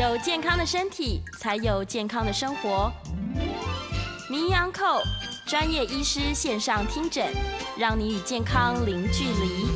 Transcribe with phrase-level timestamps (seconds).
[0.00, 2.90] 有健康的身体，才有健康的生活。
[4.30, 5.02] 名医安扣
[5.46, 7.26] 专业医师线上听诊，
[7.76, 9.66] 让你与健康零距离。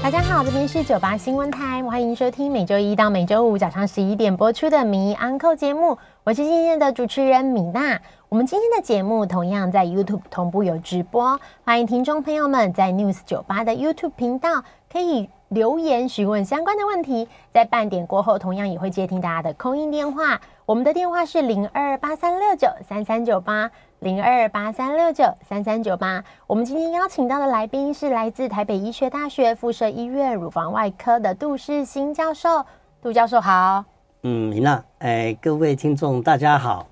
[0.00, 8.00] 大家好，这边是九八新闻台，欢迎收听每周一到每周五早上十一点播出的名医安扣节目，我是今天的主持人米娜。
[8.28, 15.28] 我们今天的节目同样在 YouTube 同步有直播，欢迎听众朋友们在 News 九八的 YouTube 频道可以。
[15.52, 20.40] 留言询问相关的问题，在半点过后，同样也会接听大家的 call in 电话。
[20.64, 26.24] 我们的电话是零二八三六九三三九八零二八三六九三三九八。
[26.46, 32.64] 我们今天邀请到的来宾是来自台北医学大学附设医院乳房外科的杜世新教授。
[33.02, 33.84] 杜教授好。
[34.22, 36.86] 嗯，米娜，哎，各位听众大家好。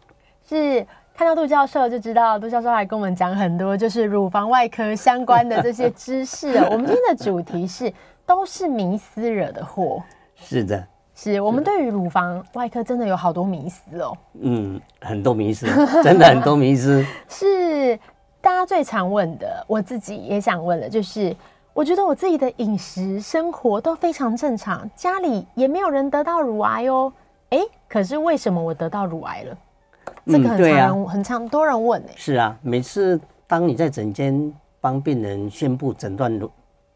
[0.47, 6.59] 是看到杜教授就知道，杜教授还跟我们讲很多就是乳房外科相关的这些知识。
[6.71, 7.91] 我们今天的主题是。
[8.31, 10.01] 都是迷思惹的祸，
[10.37, 10.87] 是的，
[11.17, 14.17] 是我们对于乳房外科真的有好多迷思哦。
[14.41, 15.67] 嗯，很多迷思，
[16.05, 17.05] 真的很多迷思。
[17.29, 17.99] 是
[18.41, 21.35] 大家最常问的，我自己也想问的，就是
[21.73, 27.13] 我觉得我自己的饮食生活都非常正常，家里也没有人得到乳癌哦。
[27.49, 29.59] 哎，可是为什么我得到乳癌了？
[30.25, 32.13] 这个很常人、嗯啊、很常多人问哎。
[32.15, 36.49] 是啊，每次当你在诊间帮病人宣布诊断乳。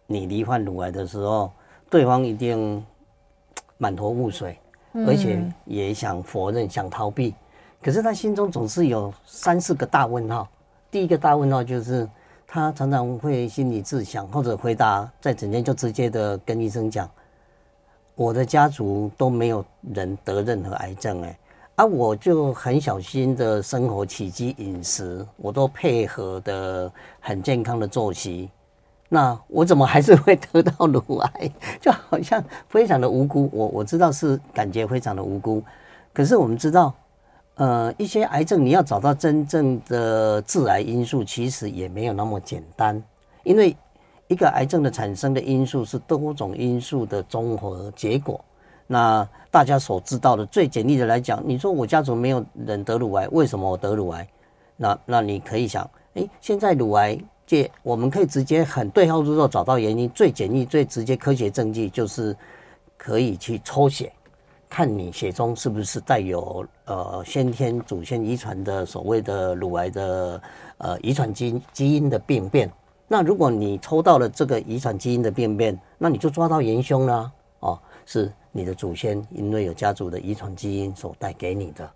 [0.06, 1.50] 你罹患乳癌的时候，
[1.88, 2.84] 对方一定
[3.78, 4.58] 满头雾水，
[5.06, 7.34] 而且也想否认、想逃避。
[7.82, 10.48] 可是他心中总是有三四个大问号。
[10.90, 12.08] 第一个大问号就是，
[12.46, 17.10] 他常常会心里自想，或者回答在诊间就直接的跟医生讲
[18.14, 21.38] ：“我的家族都没有人得任何癌症，哎，
[21.76, 28.50] 啊，我就很小心的生活起居饮食，我都配合的很健康的作息。”
[29.10, 31.50] 那我怎么还是会得到乳癌？
[31.80, 33.48] 就好像非常的无辜。
[33.52, 35.62] 我我知道是感觉非常的无辜，
[36.12, 36.92] 可是我们知道，
[37.54, 43.00] 呃，一些癌症你要找到真正的致癌因素，其实也没有那么简单。
[43.44, 43.76] 因为
[44.26, 48.42] 一个癌症的产生的因素是多种因素的综合结果。
[48.86, 54.26] 那大家所知道的最简易的来讲，你说我家族没有人得乳癌，为什么我得乳癌？
[54.76, 57.16] 那那你可以想，诶，现在乳癌。
[57.82, 62.36] 我们可以直接很对号入座找到原因，最简易、最直接科学证据就是
[62.96, 64.12] 可以去抽血，
[64.68, 70.42] 看你血中是不是带有呃先天祖先遗传的所谓的乳癌的
[70.78, 72.70] 呃遗传基基因的病变。
[73.06, 81.88] 那如果你抽到了这个遗传基因的病变，那你就抓到元凶了哦，是你的祖先因为有家族的遗传基因所带给你的，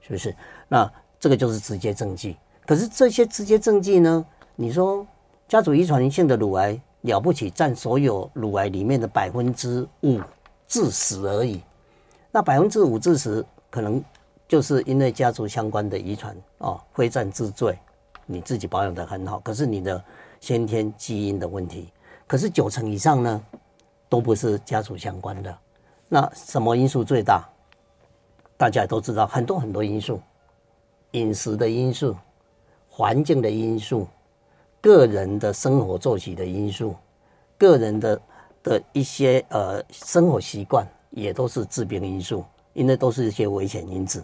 [0.00, 0.34] 是不是？
[0.66, 2.36] 那这个就是直接证据。
[2.66, 4.24] 可是这些直接证据呢？
[4.56, 5.04] 你说
[5.48, 10.20] 家族遗传性的乳癌了不起，占所有乳癌里面的百分之五
[10.68, 11.60] 致死而已。
[12.30, 14.02] 那百分之五致死，可能
[14.46, 17.76] 就是因为家族相关的遗传哦，非战之最。
[18.26, 20.02] 你自己保养的很好，可是你的
[20.40, 21.92] 先天基因的问题。
[22.26, 23.42] 可是九成以上呢，
[24.08, 25.58] 都不是家族相关的。
[26.08, 27.44] 那什么因素最大？
[28.56, 30.20] 大家都知道，很多很多因素，
[31.10, 32.16] 饮食的因素，
[32.88, 34.06] 环境的因素。
[34.84, 36.94] 个人的生活作息的因素，
[37.56, 38.20] 个人的
[38.62, 44.22] 的一些呃生活习惯也都是致病因素，因为都是一些危险因子。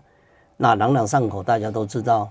[0.58, 2.30] 那朗朗上口，大家都知道，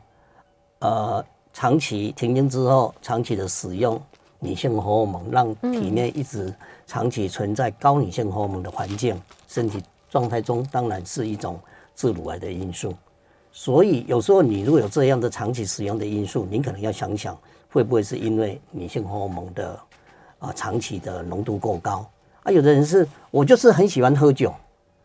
[0.78, 4.00] 呃，长期停经之后，长期的使用
[4.38, 6.53] 女性荷尔蒙，让体内一直
[6.85, 11.59] 长期存在高女性荷尔蒙的环境，身体状态中当然是一种
[11.95, 12.94] 致乳癌的因素。
[13.51, 17.35] 所以有时候你如果有这样的长期使用的因素，你可能要想想。
[17.72, 19.80] 会不会是因为女性荷尔蒙的
[20.40, 22.06] 啊长期的浓度过高
[22.44, 22.52] 啊？
[22.52, 24.53] 有的人是我就是很喜欢喝酒，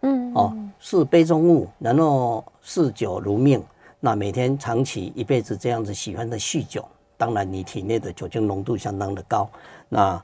[0.00, 3.62] 嗯哦，视杯中物，然后嗜酒如命。
[4.00, 6.84] 那每天长期一辈子这样子喜欢的酗酒，
[7.16, 9.48] 当然你体内的酒精浓度相当的高，
[9.88, 10.22] 那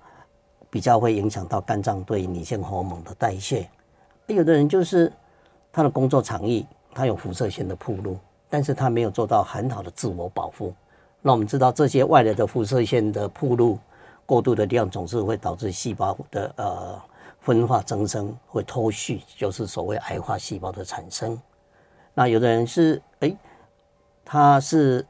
[0.68, 3.68] 比较会影响到肝脏对女性荷尔蒙的代谢。
[4.26, 5.12] 有的人就是
[5.72, 6.64] 他的工作场域，
[6.94, 10.74] 他有辐射线的暴露，但是他没有做到很好的自我保护。
[11.22, 13.78] 那我们知道，这些外来的辐射线的暴露
[14.24, 16.98] 过度的量，总是会导致细胞的呃
[17.40, 21.38] 分化增生，会脱序，就是所谓癌化细胞的产生。
[22.14, 23.36] 那有的人是哎，
[24.24, 25.04] 他是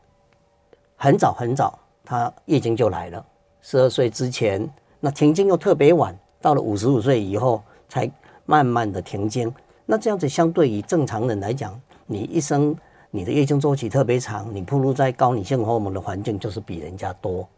[0.97, 3.25] 很早很早，他月经就来了，
[3.63, 4.69] 十二岁之前，
[4.99, 8.11] 那停经又特别晚，到了五十五岁以后才
[8.47, 9.53] 慢慢的停经。
[9.87, 12.77] 那这样子相对于正常人来讲，你一生。
[13.13, 17.49] 你的月经周期特别长，你暴露在高女性荷尔蒙的环境就是比人家多，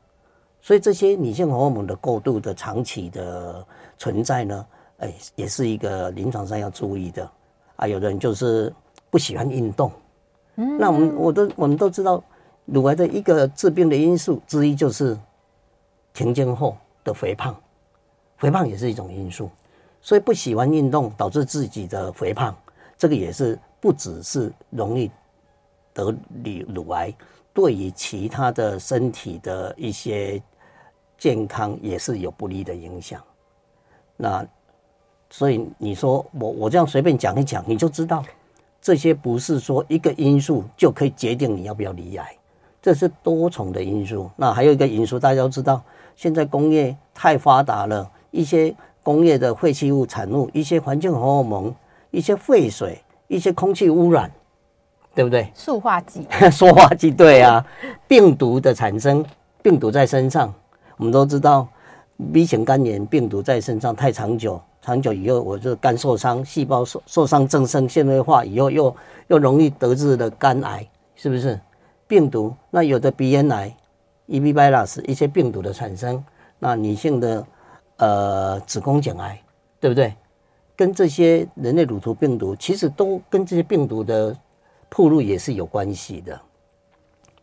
[0.63, 3.67] 所以这些女性荷尔蒙的过度的长期的
[3.99, 4.67] 存在呢，
[4.99, 7.31] 哎，也是一个临床上要注意的。
[7.77, 8.73] 啊，有的人就是
[9.11, 9.93] 不喜欢运动。
[10.57, 12.23] 嗯，那我们我都我们都知道，
[12.65, 15.19] 乳癌的一个致病的因素之一就是
[16.15, 17.55] 停经后的肥胖，
[18.39, 19.51] 肥胖也是一种因素。
[20.01, 22.57] 所以不喜欢运动导致自己的肥胖，
[22.97, 25.11] 这个也是不只是容易
[25.93, 27.13] 得乳乳癌，
[27.53, 30.43] 对于其他的身体的一些
[31.19, 33.23] 健康也是有不利的影响。
[34.17, 34.47] 那
[35.31, 38.25] 所以你说我我这样随便讲一讲，你就知道
[38.81, 42.37] 这些不是说一个因素就可以决定你要不要罹癌，
[42.81, 44.31] 这是多重的因素。
[44.37, 45.83] 那还有一个因素，大家都知道，
[46.17, 48.75] 现在工业太发达了，一些。
[49.05, 51.75] 工业的废弃物产物，一些环境荷尔蒙，
[52.13, 54.31] 一些废水，一些空气污染，
[55.15, 55.51] 对不对？
[55.55, 57.65] 塑化剂， 塑化剂，对啊。
[58.09, 59.25] 病毒的产生，
[59.63, 60.53] 病毒在身上，
[60.97, 61.67] 我们都知道
[62.33, 68.97] ，B 型肝炎病毒在身上太长久，长久以后，我就肝受伤，细胞受受伤，增生纤维化以后，又
[69.29, 70.87] 又容易得致的肝癌，
[71.17, 71.59] 是不是？
[72.07, 73.75] 病毒，那有的鼻咽癌
[74.29, 76.25] ，EB virus 一些病毒的产生，
[76.59, 77.45] 那女性的。
[77.99, 79.41] 呃，子宫颈癌，
[79.79, 80.13] 对不对？
[80.75, 84.37] 跟这些人类乳头病毒，其实都跟这些病毒的
[84.95, 86.39] 铺路也是有关系的。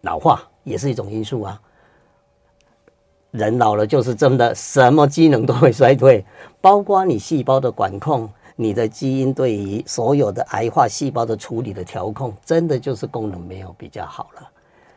[0.01, 1.60] 老化也是一种因素啊。
[3.31, 6.24] 人老了就是真的，什么机能都会衰退，
[6.62, 14.48] 包括你细胞的管控，你的基因对于所有的癌化细胞的处理的调控，真的就是功能没有比较好了。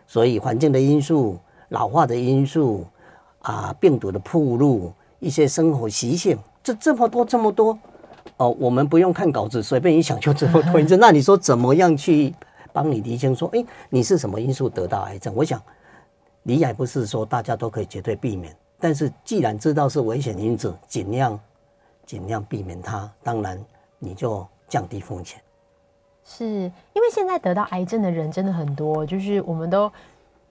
[0.07, 1.39] 所以环境的因素、
[1.71, 2.85] 老化的因素
[3.41, 4.93] 啊，病毒的铺路。
[5.21, 7.79] 一些生活习性，这这么多这么多，
[8.37, 10.81] 哦，我们不用看稿子，随便一想就这么多。
[10.99, 12.35] 那你说怎么样去
[12.73, 13.35] 帮你厘清？
[13.35, 15.33] 说，哎，你是什么因素得到癌症？
[15.35, 15.63] 我想，
[16.45, 21.39] 罹癌不是说大家都可以绝对避免，但是既然知道是危险因子，尽量
[22.05, 23.11] 尽量避免它。
[23.23, 23.63] 当然，
[23.99, 25.41] 你就降低风险。
[26.25, 29.91] 是因为现在得到癌症的人真的很多，就是我们都。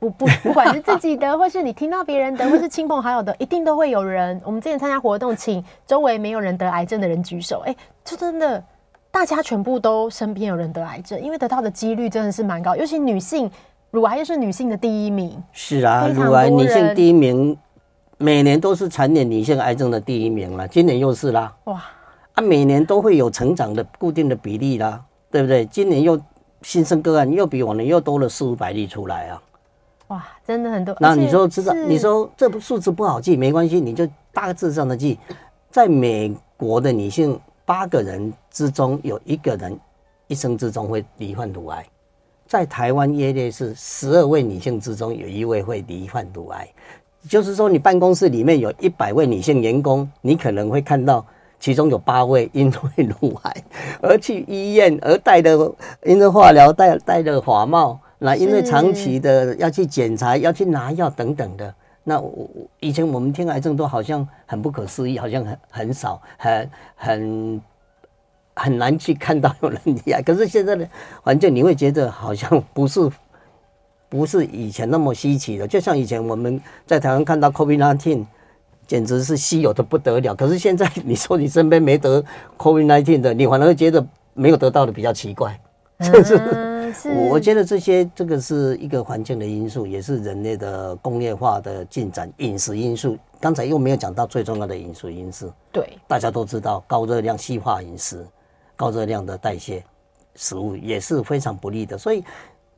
[0.01, 4.42] 不不，不管是自己的，或是你听到别人的，或是亲朋好友的，一定都会有人。
[4.44, 7.62] 我们之前参加活动，请周围没有人得癌症的人举手。
[7.68, 8.63] 哎，就真的，
[9.12, 12.75] 大家全部都身边有人得癌症，因为得到的几率真的是蛮高。
[12.75, 13.48] 尤其女性，
[13.92, 15.39] 乳癌又是女性的第一名。
[15.51, 17.56] 是啊，乳癌女性第一名，
[18.18, 20.68] 每年都是蝉联女性癌症的第一名了。
[20.68, 21.54] 今年又是啦。
[21.65, 21.80] 哇
[22.33, 25.00] 啊，每年都会有成长的固定的比例啦，
[25.30, 25.63] 对不对？
[25.68, 26.19] 今年又
[26.63, 29.39] 新生个案又比往年又多了四五百例出来啊。
[30.12, 30.94] 哇，真的很多。
[31.00, 31.74] 那你说知道？
[31.74, 35.18] 你说这不数字不好记，没关系，你就大致上的记。
[35.69, 39.80] 在美国的女性，八个人之中有一个人
[40.28, 41.81] 一生之中会罹患乳癌；
[42.46, 46.68] 在台湾，约略是十二位女性之中有一位会罹患乳癌。
[47.30, 51.25] 就是说，你办公室里面有一百位女性员工，你可能会看到
[51.57, 53.64] 其中有八位因为乳癌
[54.02, 55.52] 而去医院，而戴的
[56.04, 57.98] 因为化疗戴戴的发帽。
[58.23, 61.73] 那因为长期的要去检查、要去拿药等等的，
[62.03, 62.47] 那我
[62.79, 67.62] 以前我们听癌症都好像很不可思议，好像很很少，很很
[68.53, 70.21] 很难去看到有人罹癌。
[70.21, 70.88] 可是现在的
[71.23, 73.09] 环境，你会觉得好像不是
[74.07, 75.68] 不是以前那么稀奇的。
[75.68, 78.23] 就像以前我们在台湾看到 COVID-19，
[78.85, 80.35] 简直是稀有的不得了。
[80.35, 82.23] 可是现在你说你身边没得
[82.59, 85.59] COVID-19 的，你反而会觉得没有得到的比较奇怪，
[85.99, 86.69] 就是。
[87.30, 93.18] 我觉得这些这个是一个环境的因素，也是人类的工业化的进展、饮食因素。
[93.40, 95.52] 刚才又没有讲到最重要的饮食因素。
[95.71, 98.26] 对，大家都知道高热量细化饮食、
[98.76, 99.83] 高热量的代谢
[100.36, 101.98] 食物也是非常不利的。
[101.98, 102.24] 所以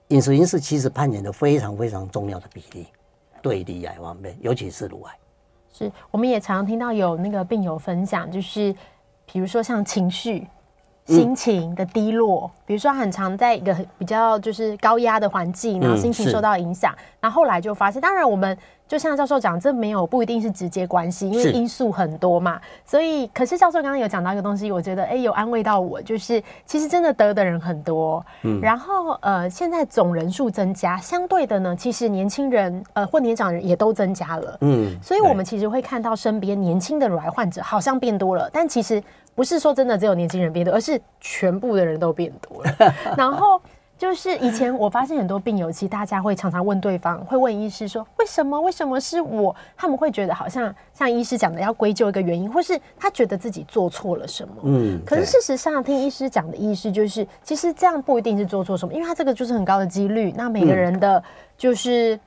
[0.08, 2.88] 饮食因素其实扮演了非常非常重要的比例，
[3.41, 5.13] 对罹癌方面，尤其是乳癌。
[5.74, 8.74] 是，我们也常常听到有那个病友分享，就是
[9.25, 10.48] 比如说像情绪。
[11.05, 18.57] 心情的低落，嗯、比如说很常在一个比较就是高压的环境，然后心情受到影响，嗯、然后后来就发现，当然我们
[18.88, 22.60] 就像教授讲，这没有不一定是直接关系，因为因素很多嘛。
[22.86, 39.03] 所以，可是教授刚刚有讲到一个东西，我觉得哎、欸，有安慰到我，就是其实真的得的人很多，嗯，然后呃，现在总人数增加，相对的呢，其实年轻人呃或年长人也都增加了，嗯，所以我们其实会看到身边年轻的乳癌患者好像变多了，但其实。
[39.35, 42.93] 不是说真的只有年轻人变多，而是全部的人都变多了。
[43.17, 43.59] 然后
[43.97, 48.59] 就是以前我发现很多病友，其实大家会常常问对方，会问医师说：“为什么？
[48.59, 54.53] 为什么是我？”他们会觉得好像像医师讲的，要归咎一个原因，或是他觉得自己做错了什么。
[54.63, 55.01] 嗯。
[55.05, 60.33] 可是事实上，听医师讲的意思就是，其实这样不一定是做错什么，因为他这个就是很高的几率。
[60.35, 61.23] 那每个人的
[61.57, 62.19] 就是。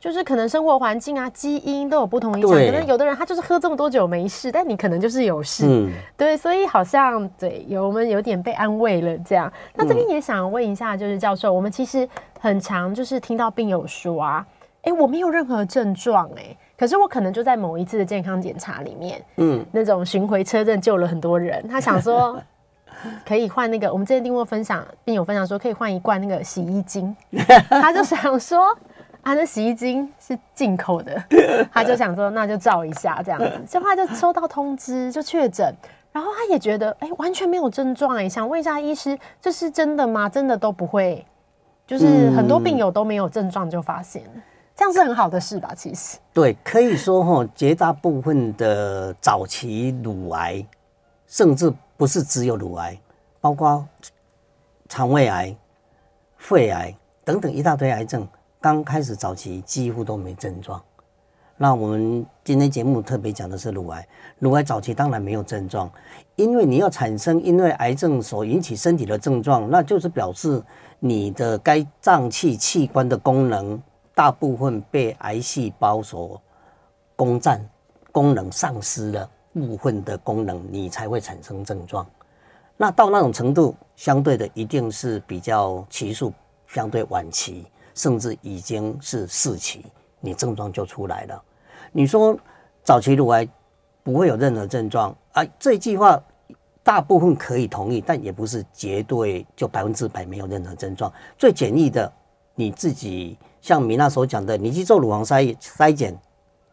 [0.00, 2.56] 就是可能生活环境啊、基因都有不同影响。
[2.56, 5.66] 可能有的人他就是喝这么多酒没事，但你可能就是有事。
[5.68, 9.52] 嗯，对，所以好像对有我们有点被安慰了这样。
[9.74, 12.08] 那这边也想问一下，就是教授，我们其实
[12.40, 14.46] 很常就是听到病友说啊，
[14.84, 21.68] 哎，我没有任何症状，哎，可是我可能就在某一次的健康检查里面，嗯，那种巡回车震救了很多人。
[21.68, 22.40] 他想说
[23.28, 27.14] 可以换那个，我们之前订过分享，病友分享说可以换一罐那个洗衣精，
[27.68, 28.74] 他就想说。
[29.22, 31.22] 啊，那洗衣精是进口的，
[31.72, 35.74] 他就想说，那就照一下这样子， 就他就收到通知就确诊，
[36.10, 40.28] 然后他也觉得哎、欸，完全没有症状哎，想问一下医师，这是真的吗？
[40.28, 41.24] 真的都不会，
[41.86, 44.22] 就是很多病友都没有症状就发现，
[44.74, 45.72] 这样是很好的事吧？
[45.76, 50.64] 其实对，可以说哈，绝大部分的早期乳癌，
[51.26, 52.98] 甚至不是只有乳癌，
[53.40, 53.86] 包括
[54.88, 55.54] 肠胃癌、
[56.38, 58.26] 肺癌等等一大堆癌症。
[58.60, 60.82] 刚开始早期几乎都没症状，
[61.56, 64.06] 那我们今天节目特别讲的是乳癌。
[64.38, 65.90] 乳癌早期当然没有症状，
[66.36, 70.62] 因为你要产生因为癌症所引起身体的症状，那就是表示
[70.98, 73.80] 你的该脏器器官的功能
[74.14, 76.38] 大部分被癌细胞所
[77.16, 77.66] 攻占，
[78.12, 82.06] 功能丧失了部分的功能，你才会产生症状。
[82.76, 86.30] 那到那种程度，相对的一定是比较期数
[86.66, 87.64] 相对晚期。
[88.00, 89.84] 甚至已经是四期，
[90.20, 91.42] 你症状就出来了。
[91.92, 92.34] 你说
[92.82, 93.46] 早期乳癌
[94.02, 95.44] 不会有任何症状啊？
[95.58, 96.18] 这句话
[96.82, 101.12] 大部分可以同意，但也不是绝对就百分之百没有任何症状。
[101.36, 102.10] 最简易的，
[102.54, 106.18] 你自己像米娜所讲的，你去做乳房筛筛检，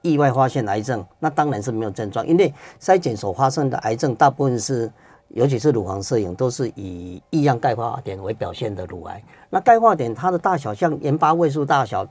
[0.02, 4.90] 意外发现癌症，那当然是没有症状，因为筛检所发生的癌症大部分是。
[5.30, 9.24] 尤其是乳房摄影，都是以异样钙化点为表现的乳癌。
[9.50, 12.08] 那钙化点它的大小像盐巴位数大小，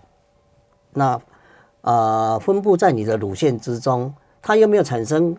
[0.93, 1.21] 那
[1.81, 5.35] 呃分布在你的乳腺之中，它又没有产生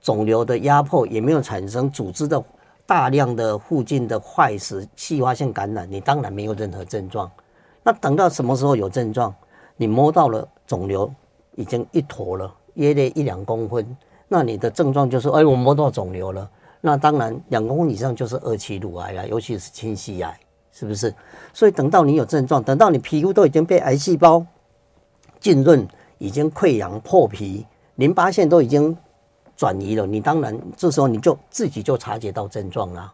[0.00, 2.42] 肿瘤的压迫，也没有产生组织的
[2.84, 7.30] 大量的附近的坏死细化性感染，你当然没有任何症状。
[7.82, 9.34] 那等到什么时候有症状？
[9.76, 11.10] 你摸到了肿瘤
[11.56, 13.96] 已经一坨了，约略一两公分，
[14.28, 16.48] 那你的症状就是哎，我摸到肿瘤了。
[16.86, 20.38] 那当然，两公分以上就是二期乳癌啊，尤其是侵袭癌，
[20.70, 21.14] 是不是？
[21.54, 24.44] 所以等到你有症状，等到你皮肤都已经被癌细胞
[25.40, 25.88] 浸润，
[26.18, 27.64] 已经溃疡破皮，
[27.94, 28.94] 淋巴腺都已经
[29.56, 33.10] 转移了，你当然这时候你就自己就察觉到症状了。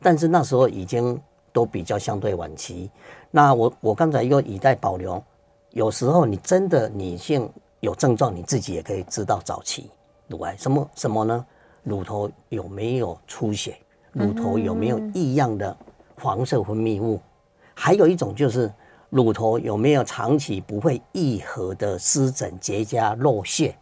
[0.00, 1.20] 但是那时候已经
[1.52, 2.88] 都比较相对晚期。
[3.32, 5.20] 那我我刚才又以待保留，
[5.70, 9.90] 有时候你真的女性有症状，你自己也可以知道早期
[10.28, 11.44] 乳癌什么什么呢？
[11.88, 13.78] 乳头有没有出血？
[14.12, 15.76] 乳头有没有异样的
[16.20, 17.20] 黄色分泌物？
[17.74, 18.72] 还有一种就是
[19.10, 23.76] 乳头有没有长期不会愈合的湿疹结痂漏血？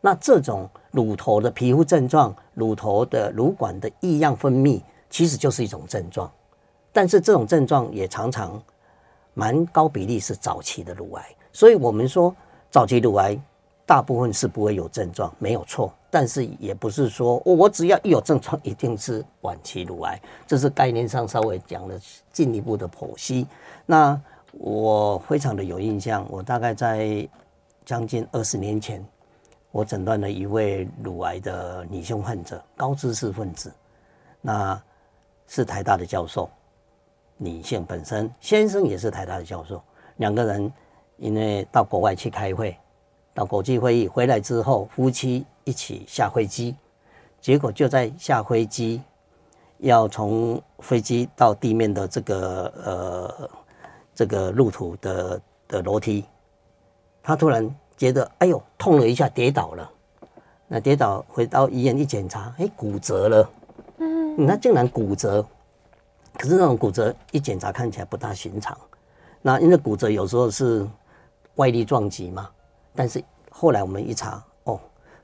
[0.00, 6.30] 那这种乳头的皮肤症状，乳头的乳管的异样分泌，其实就是一种症状。
[6.92, 8.62] 但是这种症状也常常
[9.32, 12.34] 蛮高比例是早期的乳癌，所以我们说
[12.70, 13.38] 早期乳癌。
[13.86, 15.92] 大部分是不会有症状，没有错。
[16.10, 22.00] 但是也不是说我只要一有症状，一定是晚期乳癌，这是概念上稍微讲的
[22.32, 23.46] 进一步的剖析。
[23.84, 24.18] 那
[24.52, 27.28] 我非常的有印象，我大概在
[27.84, 29.04] 将近二十年前，
[29.72, 33.72] 我诊断了一位乳癌的女性患者，高知识分子，
[34.40, 34.80] 那
[35.48, 36.48] 是台大的教授，
[37.36, 39.82] 女性本身，先生也是台大的教授，
[40.18, 40.72] 两个人
[41.16, 42.76] 因为到国外去开会。
[43.34, 46.76] 到国际会议回来之后，夫妻一起下飞机，
[47.40, 49.02] 结果就在下飞机，
[49.78, 53.50] 要从飞机到地面的这个呃
[54.14, 56.24] 这个路途的的楼梯，
[57.22, 59.90] 他突然觉得哎呦痛了一下，跌倒了。
[60.66, 63.50] 那跌倒回到医院一检查，哎骨折了，
[63.98, 65.44] 嗯，那竟然骨折。
[66.38, 68.76] 可是那种骨折一检查看起来不大寻常，
[69.42, 70.86] 那因为骨折有时候是
[71.56, 72.48] 外力撞击嘛。
[72.94, 74.78] 但是后来我们一查，哦，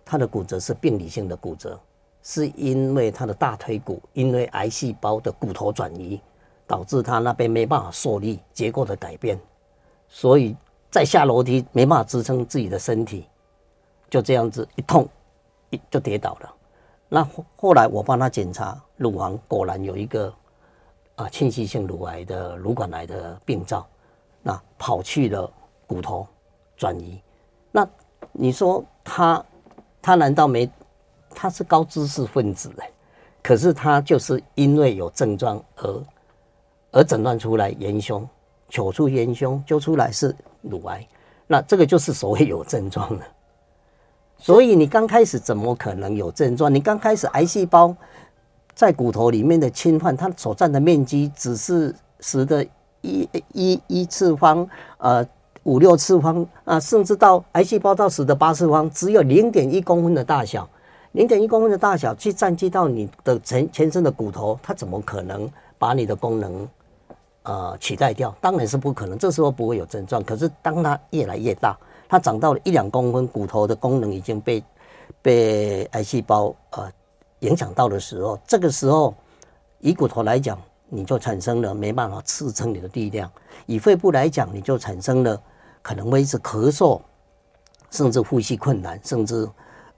[0.05, 1.79] 他的骨折是病理性的骨折，
[2.23, 6.21] 是因为他的大腿骨因为癌细胞的骨头转移，
[6.67, 9.39] 导致他那边没办法受力，结构的改变，
[10.09, 10.57] 所以
[10.91, 13.27] 在下楼梯没办法支撑自己的身体，
[14.09, 15.09] 就这样子一痛，
[15.71, 16.55] 一就跌倒了。
[17.09, 20.33] 那后来我帮他检查乳房，果然有一个
[21.17, 23.87] 啊侵袭性乳癌的乳管癌的病灶，
[24.43, 25.51] 那跑去了
[25.87, 26.27] 骨头
[26.77, 27.21] 转移。
[27.73, 27.89] 那
[28.33, 29.45] 你说他，
[30.03, 30.71] 他难道没？
[31.33, 32.91] 他是高知识分子哎，
[33.41, 36.05] 可是他就是因为有症状而
[36.91, 38.29] 而诊断出来元凶，
[38.69, 41.07] 求出元凶，揪出来是乳癌。
[41.47, 43.25] 那这个就是所谓有症状了。
[44.39, 46.75] 所以你刚开始怎么可能有症状？
[46.75, 47.95] 你刚开始癌细胞
[48.75, 52.67] 在骨头里面的侵犯，它所占的面积只是十的
[53.03, 55.25] 一一一次方，呃。
[55.71, 60.69] 五六次方啊，甚至到癌细胞到十的八次方，只有零点一公分的大小，
[61.13, 65.49] 零点一公分的大小去占据到你的全全身的骨头，它怎么可能
[65.79, 66.69] 把你的功能
[67.45, 68.35] 呃取代掉？
[68.41, 69.17] 当然是不可能。
[69.17, 70.21] 这时候不会有症状。
[70.25, 74.61] 可是当它越来越大，它长到了一两公分，骨头的功能已经被
[75.23, 76.91] 被癌细胞呃
[77.41, 79.15] 影响到的时候，这个时候
[79.79, 80.59] 以骨头来讲，
[80.89, 83.29] 你就产生了没办法支撑你的力量；
[83.67, 85.41] 以肺部来讲，你就产生了。
[85.83, 87.01] 可能会是咳嗽，
[87.91, 89.49] 甚至呼吸困难，甚至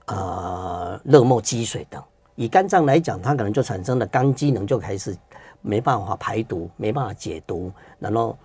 [0.05, 2.01] 呃热膜积水等。
[2.35, 5.15] 以肝脏来讲，它可能就产生了肝机能就开始
[5.61, 8.37] 没办法排毒，没办法解毒，然后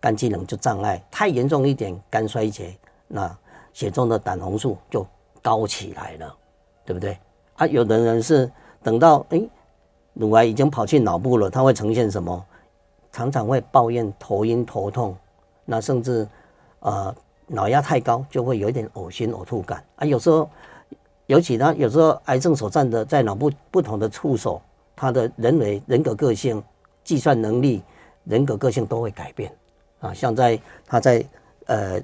[0.00, 1.04] 肝机能就障碍。
[1.10, 3.36] 太严重一点，肝衰竭，那
[3.72, 5.06] 血中的胆红素就
[5.42, 6.36] 高起来了，
[6.86, 7.18] 对不对？
[7.56, 8.50] 啊，有的人是
[8.82, 9.42] 等到哎，
[10.14, 12.46] 乳癌已经跑去脑部了，它会呈现什么？
[13.12, 15.16] 常常会抱怨头晕头痛，
[15.64, 16.26] 那甚至。
[16.84, 17.14] 呃，
[17.46, 20.04] 脑压太高就会有一点恶心、呕吐感啊。
[20.04, 20.48] 有时候，
[21.26, 24.60] 尤其他有时候癌症所占的在脑部不同的触手，
[24.94, 26.62] 他的人为人格个性、
[27.02, 27.82] 计算能力、
[28.24, 29.50] 人格个性都会改变
[30.00, 30.12] 啊。
[30.12, 31.24] 像在他在
[31.64, 31.98] 呃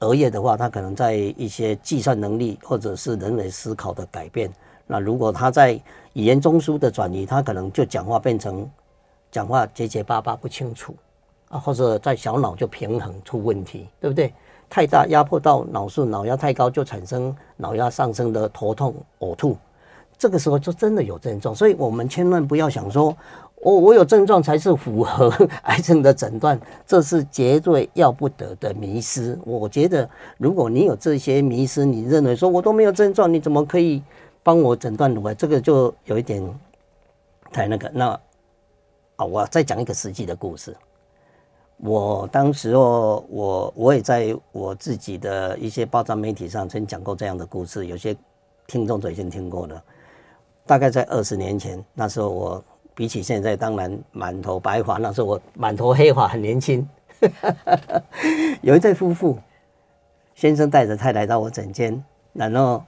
[0.00, 4.50] 额叶的话，他可能在一些计算能力或者是人为思考的改变。
[4.86, 5.72] 那如果他在
[6.14, 8.66] 语言中枢的转移，他可能就讲话变成
[9.30, 10.96] 讲话结结巴巴不清楚。
[11.52, 14.32] 啊，或者在小脑就平衡出问题，对不对？
[14.70, 19.54] 太大压迫到脑室，脑压太高就产生脑压上升的头痛、呕吐，
[20.16, 21.54] 这个时候就真的有症状。
[21.54, 23.14] 所以我们千万不要想说，
[23.56, 25.30] 我我有症状才是符合
[25.64, 29.38] 癌症的诊断，这是绝对要不得的迷失。
[29.44, 34.02] 我觉得，如果你有这些迷失，你认为说我都没有症状，你怎么可以
[34.42, 35.34] 帮我诊断乳癌？
[35.34, 36.42] 这个就有一点
[37.52, 37.90] 太那个。
[37.92, 38.18] 那
[39.16, 40.74] 啊，我再讲一个实际的故事。
[41.84, 48.16] 我当时候，我我也在我自己的一些报章媒体上曾讲过这样的故事，有些
[48.68, 49.82] 听众都已经听过了。
[50.64, 52.64] 大概在二十年前，那时候我
[52.94, 56.88] 比起现在当然满头白发，那时候我满头黑发，很年轻。
[58.62, 59.36] 有一对夫妇，
[60.36, 62.00] 先生带着太太到我诊间，
[62.32, 62.84] 然后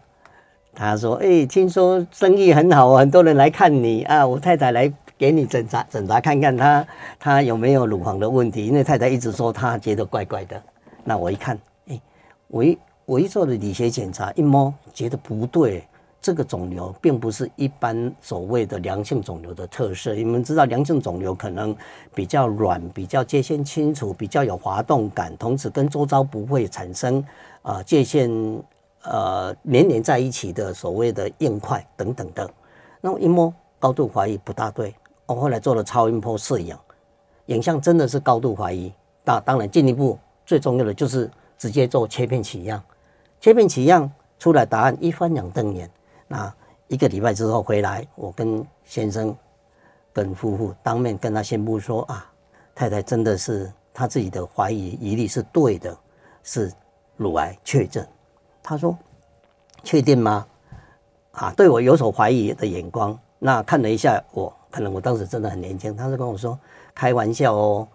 [0.73, 6.87] 他说：“哎，听说生意很好，很多人来看你啊，我太太来。”给你检查检查看看他
[7.19, 10.61] 他有没有乳房的问题，因为太太一直说他觉得怪怪的。
[11.05, 12.01] 那我一看，哎，
[12.49, 15.87] 我一我一做的理学检查，一摸觉得不对，
[16.21, 20.15] 这个肿瘤并不是一般所谓的良性肿瘤的特色。
[20.15, 21.77] 你们知道，良性肿瘤可能
[22.15, 27.25] 比较软，比较界限清楚，比较有滑动感，同时跟周遭不会产生
[27.63, 28.31] 啊、界限
[29.05, 32.51] 呃连连在一起的所谓的硬块等等的。
[33.01, 34.95] 那我一摸，高度怀疑不大对。
[35.27, 36.77] 我后来做了超音波摄影，
[37.47, 38.93] 影像真的是高度怀疑。
[39.25, 42.83] 那当然进一步最重要的就是直接做切片取样，
[43.41, 45.91] 切片取样出来答案一翻两瞪眼。
[46.29, 46.55] 那
[46.89, 49.35] 一个礼拜之后回来，我跟先生
[50.13, 52.31] 跟夫妇当面跟他宣布说啊，
[52.75, 55.97] 太太真的是他自己的怀疑疑虑是对的，
[56.43, 56.71] 是
[57.17, 58.07] 乳癌确诊。
[58.63, 58.95] 他说
[59.83, 60.47] 确定吗？
[61.33, 63.19] 啊，对我有所怀疑的眼光。
[63.39, 64.55] 那看了一下我。
[64.75, 66.59] 可能我当时真的很年轻，他就跟我说
[66.93, 67.87] ：“开玩笑哦，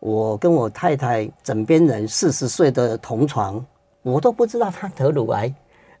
[0.00, 3.62] 我跟我太太枕边人四十岁的同床，
[4.00, 5.52] 我都不知道他得乳癌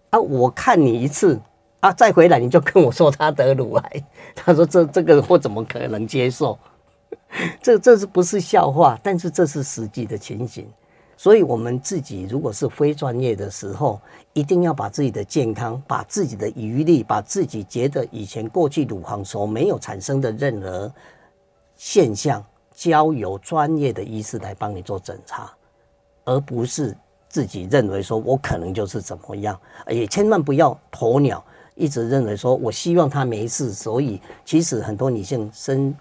[0.08, 0.18] 啊！
[0.18, 1.38] 我看你一次
[1.80, 4.04] 啊，再回来你就跟我说他得乳癌。
[4.34, 6.58] ”他说：“这这个我怎么可能接受？
[7.60, 8.98] 这这是不是笑话？
[9.02, 10.66] 但是这是实际的情形。”
[11.14, 14.00] 所以，我们自己如果是非专业的时候，
[14.32, 20.92] 一定要把自己的健康、把自己的余力、把自己觉得以前过去乳房所没有产生的任何
[21.76, 25.52] 现象，交由专业的医师来帮你做诊查，
[26.24, 26.96] 而不是
[27.28, 29.58] 自己认为说我可能就是怎么样。
[29.88, 33.72] 也千万不要鸵鸟，一直认为说我希望他没事。
[33.72, 35.94] 所以，其实很多女性身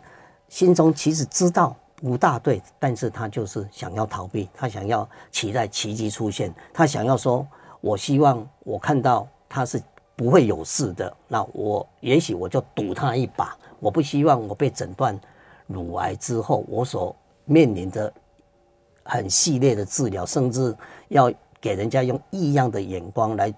[0.48, 1.76] 心中其实知道。
[2.04, 7.46] 不大对，但是他就是想要逃避，他想要期待奇迹出现，他想要说，
[7.82, 9.82] 我希望我看到他是
[10.16, 15.20] 不会有事的，那我也许我就赌他一把，我不希望我被诊断
[15.68, 17.16] 乳癌之后，我所
[17.46, 18.14] 面临的
[19.04, 20.76] 很系列的治疗，甚至
[21.08, 23.54] 要给人家用异样的眼光来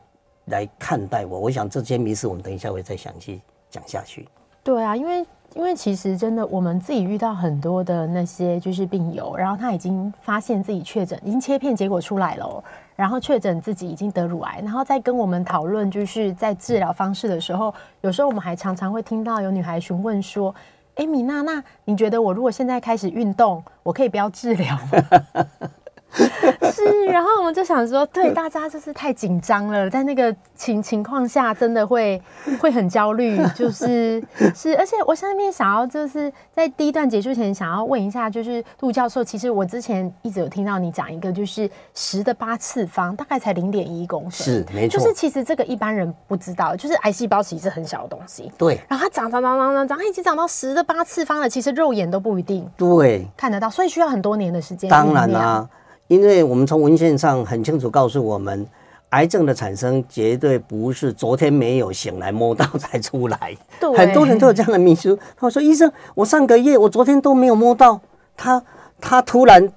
[0.45, 1.39] 来看待我。
[1.39, 4.27] 我想这些迷思，我们等一下会再详细讲下去。
[4.63, 12.63] 对啊，因为因为其实真的我们自己遇到很多的那些就是病友，然后他已经发现自己确诊，已经切片结果出来了，
[12.95, 20.53] 然后确诊自己已经得乳癌，然后再跟我们讨论就是在治疗方式的时候，有时候我们还常常会听到有女孩询问说
[20.95, 25.45] ：“哎，米娜，那你觉得我如果现在开始运动，我可以不要治疗吗？”
[26.71, 32.21] 是，然后我们就想说，对，大家就是太紧张了，在那个情情况下，真的会
[32.61, 34.23] 会很焦虑， 就是
[34.55, 53.27] 是，而且我下面想要就是在第一段结束前，想要问一下，就是杜教授，其实我之前一直有听到你讲一个，就是十的八次方，大概才零点一公分，是没错，就是其实这个一般人不知道，就是癌细胞其实是很小的东西，对，然后它长长长长长长，它已经长到十的八次方了，其实肉眼都不一定对。
[53.35, 55.69] 看得到，所以需要很多年的时间，当然啦、啊。
[56.13, 58.67] 因为我们从文献上很清楚告诉我们，
[59.09, 63.57] 癌症的产生绝对不是昨天没有醒来摸到才出来。
[63.79, 65.17] 对，很多人都有这样的迷思。
[65.35, 67.99] 他说：“医生，我上个月我昨天都没有摸到，
[68.37, 68.63] 他
[69.01, 69.67] 他突然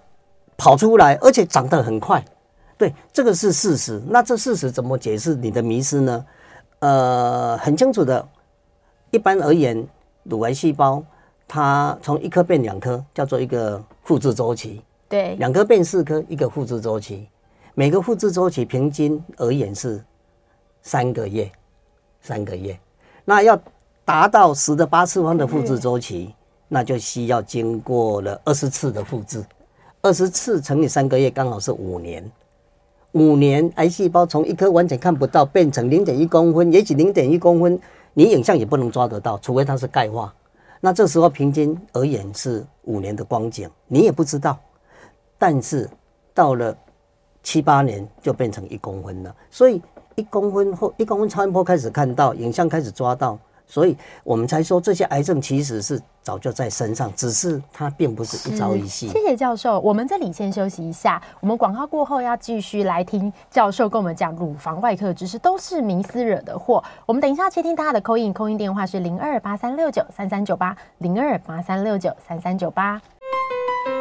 [0.59, 2.23] 跑出来，而且长得很快。”
[2.77, 3.99] 对，这个是事实。
[4.09, 6.23] 那这事实怎么解释你的迷失呢？
[6.81, 8.29] 呃，很清楚的，
[9.11, 9.87] 一般而言，
[10.25, 11.03] 乳癌细胞
[11.49, 14.83] 它从一颗变两颗，叫做一个复制周期。
[15.09, 17.29] 对，两颗变四颗，一个复制周期，
[17.75, 20.05] 每个复制周期平均而言是
[20.83, 21.51] 三个月，
[22.21, 22.77] 三个月。
[23.25, 23.61] 那要
[24.05, 26.35] 达到十的八次方的复制周期，
[26.69, 29.45] 那就需要经过了二十次的复制，
[30.03, 32.29] 二十次乘以三个月，刚好是五年。
[33.13, 37.81] 五年，癌细胞从一颗完全看不到变成零点一公分，也许零点一公分，
[38.13, 40.35] 你影像也不能抓得到，除非它是钙化。
[40.81, 44.59] 那这时候平均而言是五年的光景，你也不知道。
[45.39, 45.89] 但是
[46.33, 46.77] 到了
[47.43, 49.81] 七八年就变成一公分了，所以
[50.15, 59.09] 一公分后，一公分超音波开始看到影像，开始抓到，所以我们才说这些癌症其实是早就在身上，只是它并不是一朝一夕。
[59.09, 66.83] 谢谢教授，我们这里先休息一下，我们广告过后要继续来听教授跟我们讲乳房外科知识，都是迷思惹的祸。
[67.05, 73.01] 我们等一下接听大家的 call in，call in 电话是零二八三六九三三九八零二八三六九三三九八。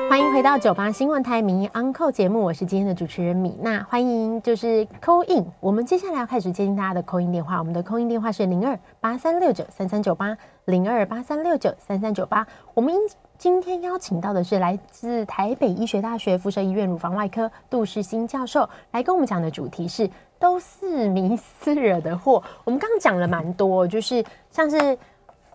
[0.09, 3.83] 欢迎回到九八新闻台名医 Uncle 节目，我是今天的主持人米娜。
[3.83, 7.59] 欢迎就是 call in，我们接下来要开始接听大家的 call in 电话。
[7.59, 12.47] 我们的 call in 电话是零二八三六九三三九八零二八三六九三三九八。
[12.73, 12.95] 我们
[13.37, 22.41] 今天邀请到的是来自台北医学大学附设医院乳房外科杜世新教授，来跟我们讲的主题是都是迷思惹的祸。
[22.63, 24.97] 我们刚刚讲了蛮多，就是像是。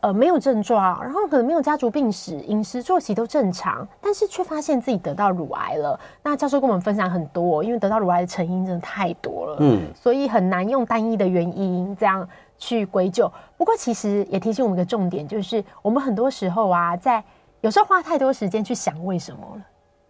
[0.01, 6.01] 呃，没有症状，然后可能没有家族病史，饮食作息都正常，但是却发现自己得到乳癌了。
[6.23, 13.31] 那教授跟我们分享很多，因为得到乳癌的成因真的太多了，嗯，所以很难用单一的原因这样去归咎。
[13.59, 17.23] 不过其实也提醒我们一个重点，就是我们很多时候啊，在
[17.61, 19.63] 有时候花太多时间去想为什么了，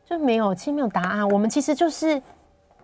[0.07, 1.29] 就没有，其实没有答案。
[1.29, 2.23] 我们其实就是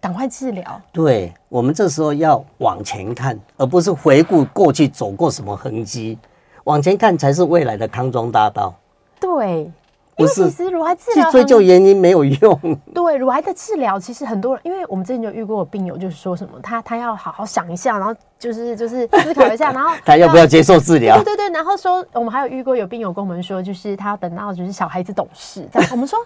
[0.01, 0.83] 赶快治疗。
[0.91, 6.19] 对，我们这时候要往前看，而不是回顾过去走过什么痕迹。
[6.67, 8.75] 往前看才是未来的康庄大道。
[9.21, 9.71] 对，
[10.17, 12.61] 因为其实乳癌治疗去追究原因没有用。
[12.93, 21.17] 对，乳癌的治疗其实很多人，因为我们之前就遇过病友，就是说什么他他要好好想一下，然后就是就是思考一下， 然后他要不要接受治疗？
[21.23, 25.65] 对对对，然后说我们还有遇过有病友跟我们说，就是他要等到就是小孩子懂事。
[25.73, 26.19] 这样我们说，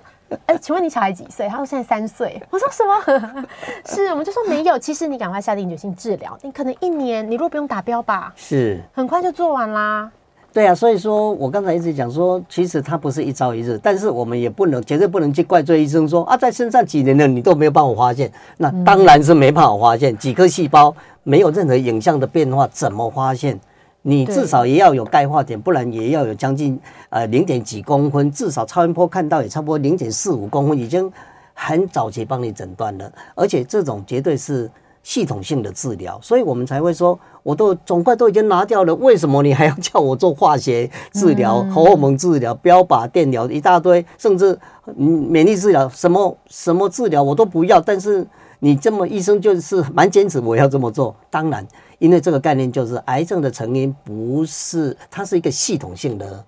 [0.46, 1.46] 哎，请问你小孩几岁？
[1.48, 2.42] 他说现在三岁。
[2.48, 3.44] 我说什么？
[3.84, 4.78] 是，我们就说没有。
[4.78, 10.10] 其实你赶快下定决心治疗，你可能一年，你如果不用达标吧，是很快就做完啦。
[10.52, 23.58] 对啊，所以说我刚才一直讲说，其实它不是一朝一日，但是我们也不能绝对不能去怪罪医生说啊，在身上几年了你都没有帮我发现，那当然是没办法发现，几颗细胞没有任何影像的变化，怎么发现？
[24.02, 26.76] 你至少也要有钙化点，不然也要有将近
[27.10, 31.08] 呃零点几公分，至少超音波看到也差不多零点四五公分，已经
[31.54, 34.68] 很早期帮你诊断了，而且这种绝对是。
[35.02, 44.56] 系统性的治疗，所以我们才会说，我都肿块都已经拿掉了，为什么你还要叫我做化学治疗、荷尔蒙治疗、标靶电疗一大堆，甚至
[44.94, 47.80] 免疫治疗，什么什么治疗我都不要。
[47.80, 48.26] 但是
[48.58, 51.16] 你这么医生就是蛮坚持我要这么做。
[51.30, 51.66] 当然，
[51.98, 56.44] 因为这个概念就是癌症的成因不是，它是一个系统性的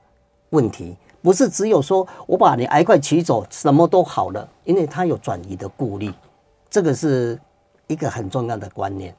[0.51, 6.13] 问题，不是只有说我把你癌块取走什么都好了，因为它有转移的顾虑，
[6.69, 7.41] 这个是。
[7.87, 9.15] 一个很重要的观念，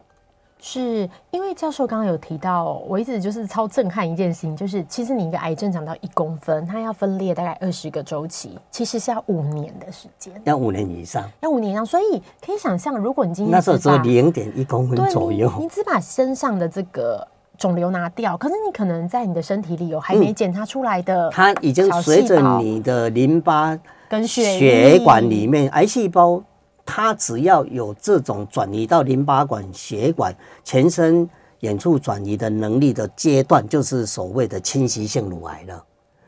[0.60, 11.86] 是因为教授刚刚有提到，我一直就是超震撼一件事情，就是其实你一个癌症长到一公分，它要分裂大概二十个周期，其实是要五年的时间，要五年以上，要五年以上。
[11.86, 23.78] 所以可以想象，如果你今天那时候只有零点一公分左右，你，你只把身上的这个肿瘤拿掉，可是你可能在你的身体里有还没检查出来的、嗯，它已经随着你的淋巴
[24.10, 26.41] 跟血血管里面癌细胞，
[26.85, 31.27] 它只要有这种转移到淋巴管、血管、全身
[31.61, 35.83] 远处转移的能力的阶段，就是所谓的侵袭性乳癌了。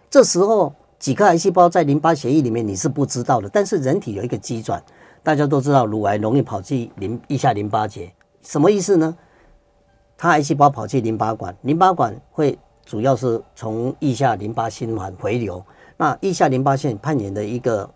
[0.09, 4.81] 这时候几颗癌细胞在淋巴血液里面你是不知道的，但是人体有一个机转，
[5.21, 9.15] 大家都知道乳癌容易跑去淋腋下淋巴结，什么意思呢？
[10.17, 15.61] 它癌细胞跑去淋巴管，淋巴管会主要是从腋下淋巴循环回流。
[15.97, 17.89] 那腋下淋巴腺扮演的一个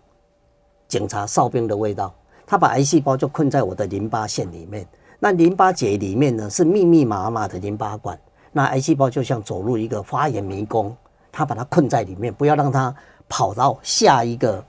[0.86, 2.14] 警察哨兵的味道，
[2.50, 4.84] 它把癌细胞就困在我的淋巴腺里面。
[5.20, 8.18] 那淋巴结里面呢是密密麻麻的淋巴管，
[8.50, 10.92] 那癌细胞就像走入一个发炎迷宫，
[11.30, 12.92] 它把它困在里面，不要让它
[13.28, 14.64] 跑到下一个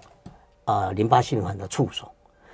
[0.65, 2.07] 呃淋巴循环的处所。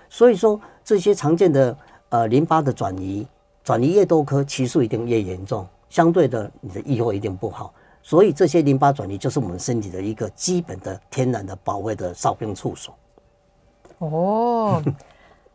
[0.08, 3.28] 所以说这些常见的呃淋巴的转移。
[3.66, 7.74] 转移越多颗，其数一定越严重，相对的，你的预后一定不好。
[8.02, 12.96] 所以这些淋巴转移就是我们身体的一个基本的天然的保卫的哨兵处所。
[13.98, 14.82] 哦。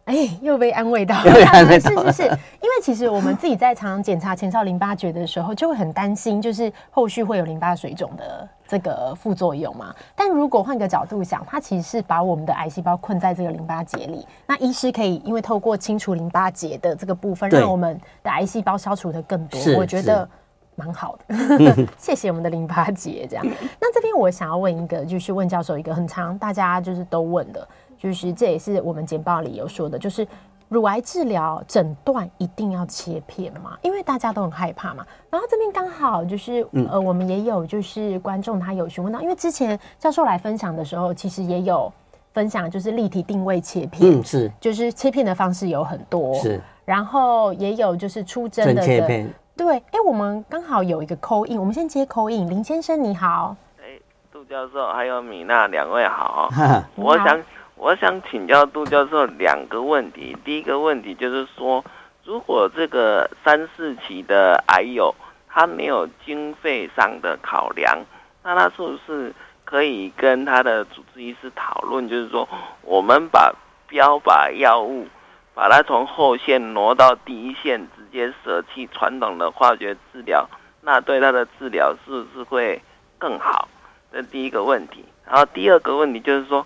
[0.05, 1.33] 哎、欸，又被安慰到 了，
[1.79, 9.95] 是是是，因为其实我们自己在常常检查前哨淋巴结的时候，就会很担心，就是后续会有淋巴水肿的这个副作用嘛。
[10.17, 20.29] 但如果换个角度想，它其实是把我们的癌细胞困在这个淋巴结里，那医师可以因为透过清除淋巴结的这个部分，让我们的癌细胞消除的更多，我觉得
[20.75, 21.87] 蛮好的。
[21.97, 23.47] 谢谢我们的淋巴结，这样。
[23.81, 27.69] 那这边我想要问一个，就是问教授一个很常大家就是都问的。
[28.03, 30.27] 就是这也是我们简报里有说的，就是
[30.69, 33.79] 乳癌治疗诊断一定要切片嘛？
[33.81, 35.07] 因为大家都很害怕嘛。
[35.31, 41.93] 然后这边刚好就是呃，我们也有就是观众他有询问到，因为之前教授来分享的时候，其实也有
[42.33, 54.01] 分享，就是立体定位切片，嗯，是，就是切片的方式有很多，是，然后也有就是出针的切片，对，哎，我们刚好有一个 call in，我们先接 call in，林先生你好，哎，
[54.33, 56.49] 杜教授还有米娜两位好，
[56.97, 57.41] 我想。
[57.83, 60.37] 我想请教杜教授两个问题。
[60.45, 61.85] 第一个问题就是说，
[62.23, 65.13] 如果这个三四期的癌友
[65.49, 67.99] 他没有经费上的考量，
[68.45, 72.49] 那他是不是可以跟他的主治医师讨论，就是说，
[72.83, 73.53] 我们把
[73.89, 75.09] 标靶药物
[75.53, 80.49] 把它从后线挪到第一线，直接舍弃传统的化学治疗，
[80.83, 82.81] 那对他的治疗是不是会
[83.19, 83.67] 更好？
[84.13, 85.05] 这第一个问题。
[85.27, 86.65] 然后第二个问题就是说。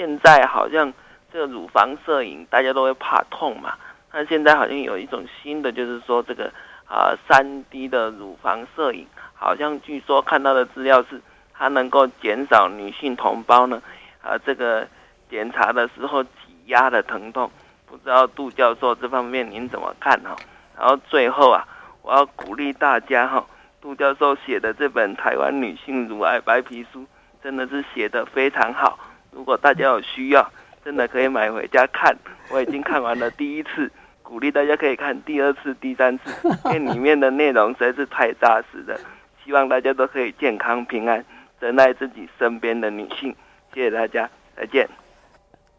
[0.00, 0.90] 现在好像
[1.30, 3.74] 这个乳房摄影大家都会怕痛嘛，
[4.10, 6.50] 那现在好像有一种新的，就是说这个
[6.88, 11.20] 啊三 D 的乳房摄影，好像据说看到的资料是
[11.52, 13.82] 它能够减少女性同胞呢
[14.22, 14.88] 啊这个
[15.28, 16.30] 检查的时候挤
[16.68, 17.50] 压的疼痛，
[17.86, 20.34] 不知道杜教授这方面您怎么看哈？
[20.78, 21.68] 然后最后啊，
[22.00, 23.44] 我要鼓励大家哈，
[23.82, 27.02] 杜教授写的这本《台湾女性乳癌白皮书》
[27.42, 28.98] 真的是写得非常好。
[29.32, 30.50] 如果大家有需要，
[30.84, 32.16] 真的可以买回家看。
[32.50, 33.90] 我已经看完了第一次，
[34.22, 38.98] 鼓励大家可以看第二次、第三次， 因为里面的内容实在是太扎实了。
[39.44, 41.24] 希望大家都可以健康平安，
[41.60, 43.34] 珍爱自己身边的女性。
[43.72, 44.88] 谢谢大家，再见。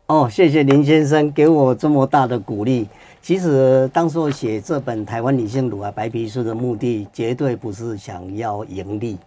[0.08, 2.88] 哦，谢谢林先生给我这么大的鼓励。
[3.22, 9.18] 其实当初写这本《台湾女性乳癌白皮书》的目的，绝对不是想要盈利，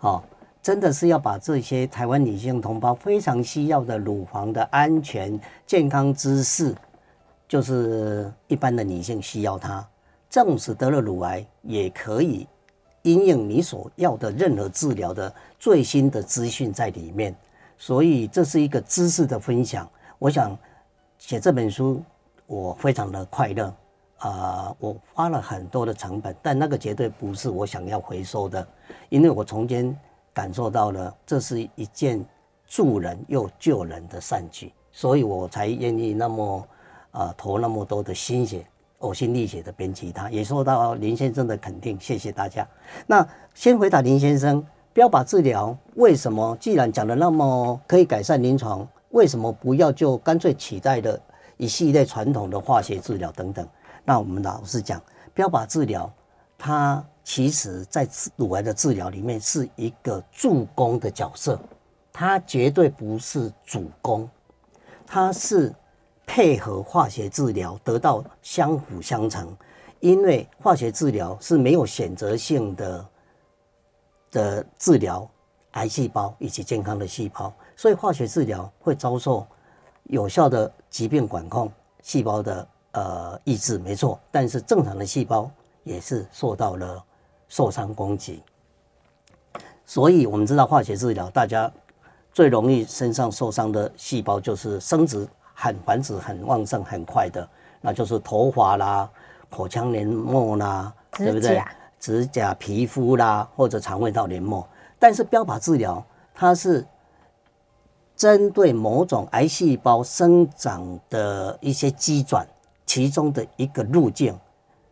[0.00, 0.22] 哦。
[0.60, 6.74] 真的是要把这些台湾女性同胞非常需要的乳房的安全健康知识，
[7.46, 9.86] 就是一般的女性需要它，
[10.28, 12.46] 纵使得了乳癌，也可以
[13.02, 17.34] 因应你所要的任何治疗的最新的资讯在里面。
[17.78, 19.88] 所以这是一个知识的分享。
[20.18, 20.58] 我想
[21.18, 22.02] 写这本书，
[22.46, 23.72] 我非常的快乐
[24.18, 24.74] 啊！
[24.80, 28.66] 我花了很多的成本，但那个绝对不是我想要回收的，
[29.08, 29.96] 因为我从前。
[30.38, 32.24] 感受到了，这是一件
[32.64, 36.68] 助人又救人的善举，所以我才愿意那么
[37.10, 38.64] 啊、投那么多的心血、
[39.00, 42.64] 呕心沥血的编辑它，也受到林先生的肯定，谢谢大家。
[43.04, 51.20] 那先回答林先生，标靶治疗为什么既然讲的那么可以改善临床，为什么不要就干脆取代的
[51.56, 53.66] 一系列传统的化学治疗等等？
[54.04, 55.02] 那我们老实讲，
[55.34, 56.08] 标靶治疗
[56.56, 57.04] 它。
[57.30, 61.60] 其实，在乳癌的治疗里面，是一个助攻的角色，
[62.10, 64.26] 它绝对不是主攻，
[65.06, 65.74] 它是
[66.26, 69.54] 配合化学治疗得到相辅相成。
[70.00, 73.06] 因为化学治疗是没有选择性的
[74.30, 75.28] 的治疗
[75.72, 79.46] 癌细胞以及健康的细胞，所以化学治疗会遭受
[80.04, 84.18] 有效的疾病管控、细胞的呃抑制，没错。
[84.30, 85.50] 但是正常的细胞
[85.84, 87.04] 也是受到了。
[87.48, 88.42] 受伤攻击。
[89.84, 91.70] 所以我们知道化学治疗，大家
[92.32, 97.48] 最容易身上受伤的细胞就是生殖很繁殖很旺盛很快的，
[97.80, 99.10] 那就是头发啦、
[99.48, 101.62] 口腔黏膜啦，对不对？
[101.98, 104.64] 指甲、皮肤啦，或者肠胃道黏膜。
[105.00, 106.86] 但是标靶治疗它是
[108.14, 112.46] 针对某种癌细胞生长的一些机转，
[112.84, 114.38] 其中的一个路径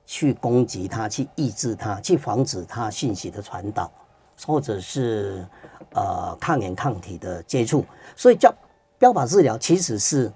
[0.07, 3.91] 去攻击它，去抑制它，去防止它信息的传导，
[4.47, 5.45] 或者是
[5.93, 7.85] 呃抗原抗体的接触。
[8.15, 8.55] 所以叫
[8.99, 10.33] 标靶治疗，其实是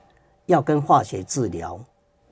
[0.46, 1.80] 要跟化学治疗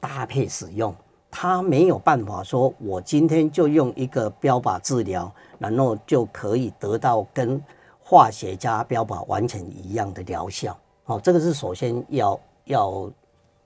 [0.00, 0.94] 搭配使用。
[1.30, 7.62] 它没有办法说，我今天就用一个标靶治疗，然后就可以得到跟
[8.00, 10.76] 化学加标靶完全一样的疗效。
[11.04, 13.10] 好，这个是首先要要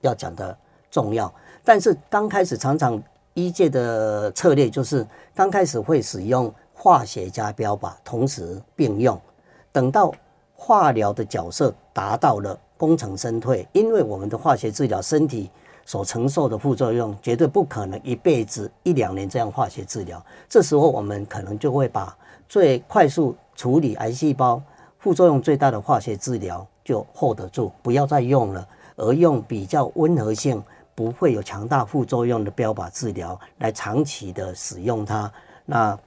[0.00, 0.56] 要讲的
[0.90, 1.32] 重要。
[1.64, 3.00] 但是刚开始常常
[3.34, 9.20] 医界的策略就是，刚开始会使用化学加标靶同时并用，
[9.70, 10.12] 等到
[10.54, 15.50] 化疗的角色达到了功成身退，因为我们的化学治疗身体。
[15.84, 22.16] 所承受的副作用绝对不可能一辈子一两年这样化学治疗，这时候我们可能就会把
[22.48, 24.62] 最快速处理癌细胞、
[25.00, 30.62] 副作用最大的化学治疗就 hold 得住，不要再用了，而用比较温和性、
[30.94, 35.30] 不会有强大副作用的标靶治疗来长期的使用它。
[35.64, 35.98] 那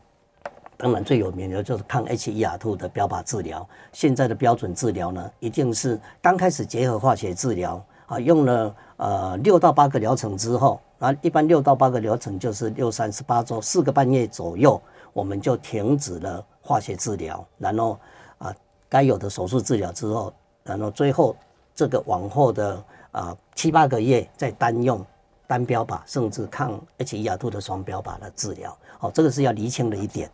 [0.78, 3.68] 当然最有名的就是抗 HER2 的标靶治疗。
[3.94, 8.76] 现在的标准治疗呢，一定是刚开始结合化学治疗啊，用了。
[8.98, 18.00] 呃，六到八个疗程之后，那一般六到八个疗程就是六三十八周，四个半月左右，我们就停止了化学治疗，然后
[18.38, 18.56] 啊，
[18.88, 21.36] 该有的手术治疗之后，然后最后
[21.76, 22.82] 这个往后的
[23.16, 25.04] 啊七八个月再单用
[25.48, 28.78] 单标靶，甚至抗 HER2 的双标靶的治疗。
[29.00, 30.30] 好，这个是要厘清的一点。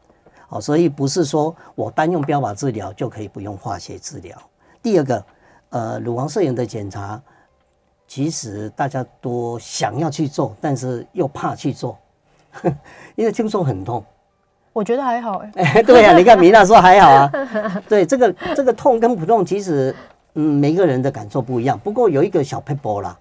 [0.47, 4.37] 好，所以不是说我单用标靶治疗就可以不用化学治疗。
[4.81, 5.25] 第二个，
[5.69, 7.21] 呃，乳房摄影的检查。
[8.07, 11.97] 其实大家都想要去做，但是又怕去做，
[13.15, 14.03] 因为听说很痛。
[14.73, 15.83] 我觉得还好哎、欸。
[15.87, 17.31] 对呀、啊，你看米娜说还好啊。
[17.87, 19.95] 对，这个这个痛跟不痛，其实
[20.33, 21.79] 嗯，每个人的感受不一样。
[21.79, 23.17] 不过有一个小撇步啦，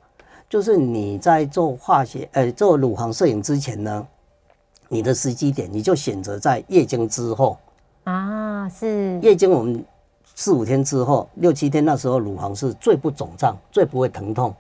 [0.49, 4.07] 就是你在做化学呃、欸、做乳房摄影之前呢，
[4.89, 7.57] 你的时机点你就选择在月经之后
[8.05, 9.85] 啊，是月经我们
[10.35, 14.55] 四五天之后六七天那时候乳房是最不肿胀、最不会疼痛。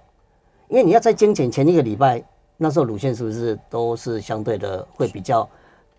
[0.68, 2.22] 因为你要在经前前一个礼拜，
[2.56, 5.48] 那时候乳腺是不是都是相对的会比较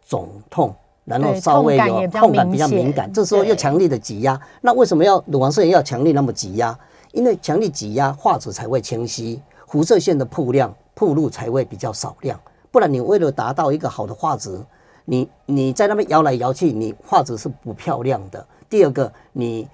[0.06, 0.74] 肿痛，
[1.06, 6.78] 然后稍微有痛感比较敏感，这时候又强力的挤压，那为什么要乳房摄影要强力那么挤压？
[7.12, 12.40] 因为强力挤压画质才会清晰，辐射线的曝量曝露才会比较少量，
[12.72, 14.60] 不然你为了达到一个好的画质，
[15.06, 18.46] 你你在那边摇来摇去，你画质是不漂亮的。
[18.70, 19.68] 第二个你。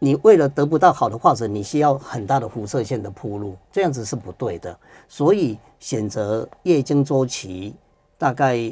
[0.00, 4.76] 你为了得不到好的画质，你需要很大的辐射线的铺路，这样子是不对的。
[5.08, 7.74] 所以选择月经周期
[8.18, 8.70] 大概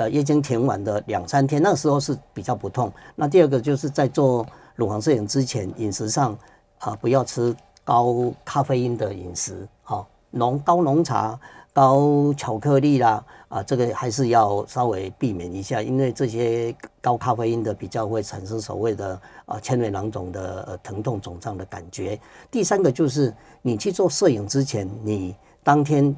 [0.00, 2.90] 呃月经停完的两三天，那时候是比较不痛。
[3.14, 6.36] 那第二个就是在做乳房摄影之前，饮食上
[6.78, 11.38] 啊不要吃高咖啡因的饮食，好浓高浓茶。
[11.72, 22.20] 高巧克力啦，啊，这个还是要稍微避免一下，因为这些高咖啡因的比较会产生所谓的啊纤维囊肿的疼痛肿胀的感觉。
[22.50, 23.32] 第三个就是
[23.62, 26.14] 你去做摄影之前，你当天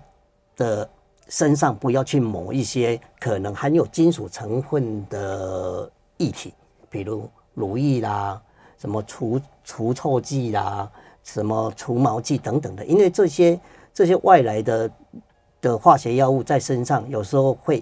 [0.56, 0.88] 的
[1.28, 6.52] 身上不要去抹一些可能含有金属成分的液体，
[6.88, 8.40] 比如乳液啦、
[8.78, 10.90] 什么除除臭剂啦、
[11.24, 13.60] 什么除毛剂等等的，因为这些
[13.94, 14.90] 这些外来的。
[15.62, 17.80] 的化学药物在身上有时候会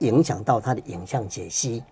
[0.00, 1.82] 影响到它的影像解析，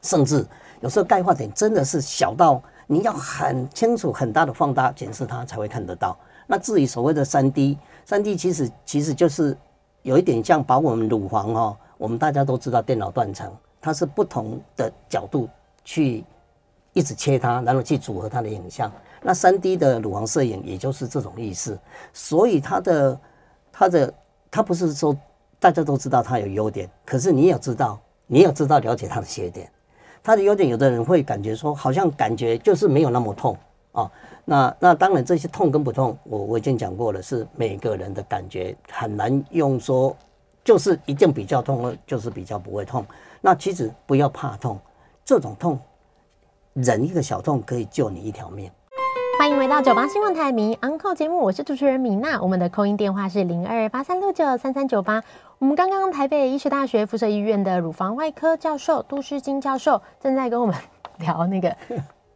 [0.00, 0.46] 甚至
[0.80, 6.18] 有时候钙化点真的是小到你要很清楚、很大的放大检视它才会看得到。
[6.46, 7.76] 那至于所谓的三 D，
[8.10, 9.56] 三 D 其实其实就是
[10.02, 13.48] 有一点像把我们乳房哈，我们大家都知道电脑断层，
[13.80, 15.48] 它是不同的角度
[15.84, 16.24] 去
[16.92, 18.90] 一直切它，然后去组合它的影像。
[19.22, 21.78] 那三 D 的乳房摄影也就是这种意思，
[22.12, 23.20] 所以它的。
[23.72, 24.12] 它的
[24.50, 25.16] 它不是说
[25.60, 29.70] 大家都知道它有优点，可是你也知道，你也知道了解它的缺点。
[30.20, 33.56] 它的优点，有的人会感觉说，好像感觉就是没有那么痛
[33.92, 34.10] 啊。
[34.50, 40.16] 那那当然，这些痛跟不痛，我我已经讲过了，是每个人的感觉，很难用说
[40.64, 43.06] 就是一定比较痛，就是比较不会痛。
[43.40, 44.76] 那其实不要怕痛，
[45.24, 45.78] 这种痛
[46.72, 48.68] 忍一个小痛可以救你一条命。
[49.38, 52.42] 欢迎回到九八新闻台迷 Uncle 节目，我是主持人米娜。
[52.42, 55.22] 我们的 call in 电话是零二八三六九三三九八。
[55.60, 60.74] 我们刚刚台北医学大学附设医院的乳房外科教授杜诗菁教授正在跟我们
[61.20, 61.76] 聊那个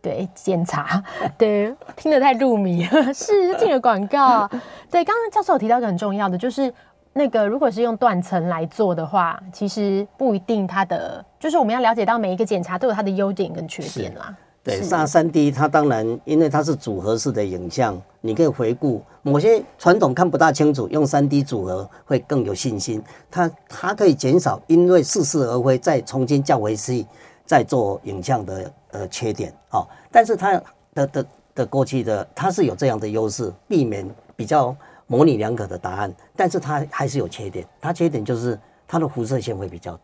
[0.05, 1.03] 对检查，
[1.39, 4.47] 对听得太入迷了， 是进了广告。
[4.91, 6.73] 对，刚刚教授有提到一个很重要的，就是
[7.15, 14.37] 那个如果是用断层来做的话，其实不一定它的就是我们要了解到每一个检查都有它的优点跟缺点啦。
[14.63, 23.03] 对，那三 D 它当然，因为它是组合式的影像，你可以回顾某些传统看不大清楚，用三 D 组合会更有信心。
[23.31, 27.07] 它它可以减少因为似是而非再重新校回去
[27.45, 29.89] 在做影像的呃缺点啊、哦。
[30.11, 30.61] 但是它
[30.95, 34.77] 的的的过去的它是有这样的优势，避免比较
[35.07, 36.15] 模棱两可的答案。
[36.37, 39.99] 但是它还是有缺点，它缺点就是它的辐射线会比较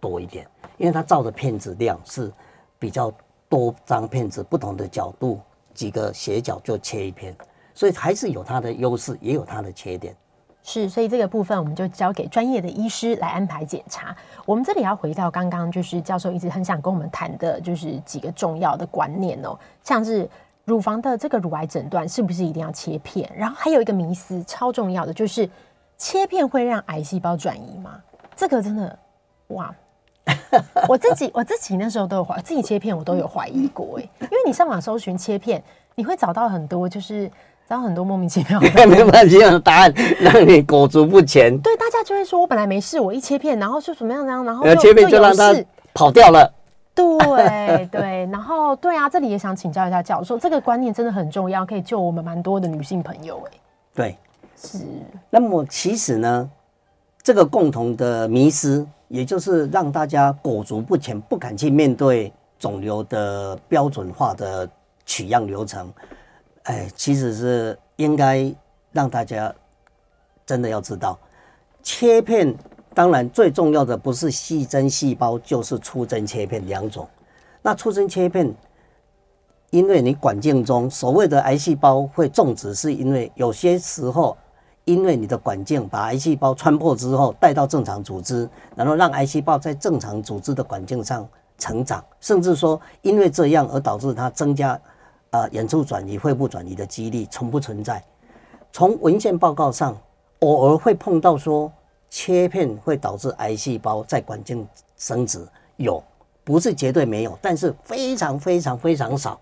[0.00, 2.32] 多一点，因为它照的片子量是
[2.78, 3.12] 比较。
[3.50, 5.40] 多张片子，不同的角度，
[5.72, 7.34] 几个斜角就切一片，
[7.72, 10.14] 所以还是有它的优势，也有它的缺点。
[10.70, 14.14] 是，所以这个部分我们就交给专业的医师来安排检查。
[14.44, 20.28] 我们这里要回到刚刚，就是教授一直很想跟我们谈的，就是几个重要的观念哦，像是
[20.66, 23.26] 乳房的这个乳癌诊断是不是一定要切片？
[23.34, 25.48] 然后还有一个迷思超重要的，就是
[25.96, 27.98] 切片会让癌细胞转移吗？
[28.36, 28.98] 这个真的
[29.46, 29.74] 哇！
[30.86, 35.64] 我自己我自己那时候都有怀，自己切片我都有怀疑过哎，因为你上网搜寻切片，
[35.94, 37.30] 你会找到很多就是
[37.68, 41.56] 找到很多莫名其妙的 没有办法这样的答案，让你裹足不前。
[41.58, 45.54] 对，大家就会说我本来没事，我一切片，然后是什么样怎样，然后切片就让他
[45.92, 46.50] 跑掉了。
[46.94, 53.58] 对对，然后对啊，这里也想请教一下教授，这个观念真的很重要，可以救我们蛮多的女性朋友哎。
[53.94, 54.16] 对，
[54.56, 54.78] 是。
[55.28, 56.50] 那么其实呢，
[57.22, 58.86] 这个共同的迷失。
[59.08, 64.68] 也就是让大家裹足不前，不敢去面对肿瘤的标准化的
[65.06, 65.90] 取样流程。
[66.68, 68.54] 哎，其实是应该
[68.92, 69.54] 让大家
[70.46, 71.18] 真的要知道，
[71.82, 72.54] 切片
[72.94, 77.08] 当然最重要的不是细针细胞，就是粗针切片两种。
[77.62, 78.54] 那粗针切片，
[79.70, 84.36] 因为你管径中所谓的癌细胞会种植，是因为有些时候。
[84.84, 94.80] 因为你的管径把癌细胞穿破之后带到正常组织，然后让癌细胞在正常组织的管径上成长，甚至说因为这样而导致它增加
[95.30, 98.02] 啊远处转移、肺部转移的几率存不存在？
[98.72, 99.96] 从文献报告上
[100.40, 101.72] 偶尔会碰到说
[102.10, 104.66] 切片会导致癌细胞在管径
[104.96, 106.02] 生殖，有，
[106.44, 109.40] 不是绝对没有，但是非常非常非常少。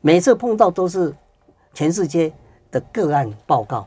[0.00, 1.14] 每次碰到都是
[1.72, 2.32] 全世界
[2.70, 3.86] 的个案报告。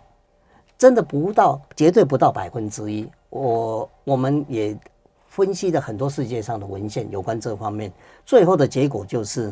[0.78, 3.10] 真的不到，绝对不到百分之一。
[3.32, 4.78] 我我们也
[5.28, 7.92] 分析了很多世界上的文献有关这方面，
[8.28, 9.52] 最后的结果就是，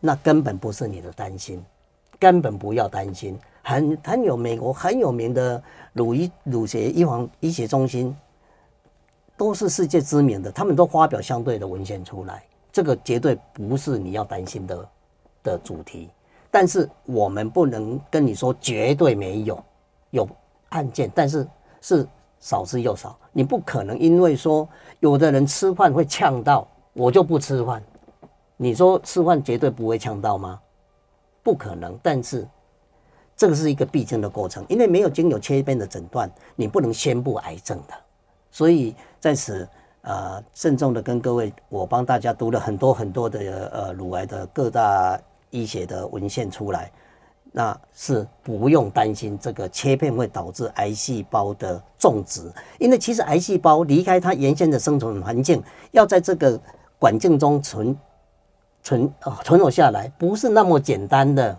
[0.00, 1.64] 那根本不是你的担心，
[2.18, 3.38] 根本不要担心。
[3.62, 8.16] 很很有美国很有名的乳医乳学医防医学中心，
[9.36, 12.42] 都是世界知名的，他们都发表相对的文献出来。
[12.72, 14.88] 这个绝对不是你要担心的
[15.42, 16.08] 的主题。
[16.50, 19.62] 但是我们不能跟你说绝对没有，
[20.10, 20.28] 有。
[20.70, 21.48] 案件，但是
[21.80, 22.06] 是
[22.40, 23.18] 少之又少。
[23.32, 24.68] 你不可能因为说
[25.00, 27.82] 有的人吃饭会呛到，我就不吃饭。
[28.58, 30.60] 你说吃饭绝对不会呛到吗？
[31.42, 31.98] 不可能。
[32.02, 32.46] 但是
[33.36, 37.94] 这个是一个必经的过程，因为没有经有切片的诊断，你不能宣布癌症的。
[38.50, 39.66] 所以在此
[40.02, 45.18] 呃，郑重的跟各位，我帮大家读了很多很多的呃乳癌的各大
[45.50, 46.90] 医学的文献出来。
[47.50, 56.60] 那是不用担心这个切片会导致癌细胞的种植，因为其实癌细胞离开它原先的生存环境，要在这个
[56.98, 57.96] 管径中存
[58.88, 61.58] 存啊存活下来，不是那么简单的，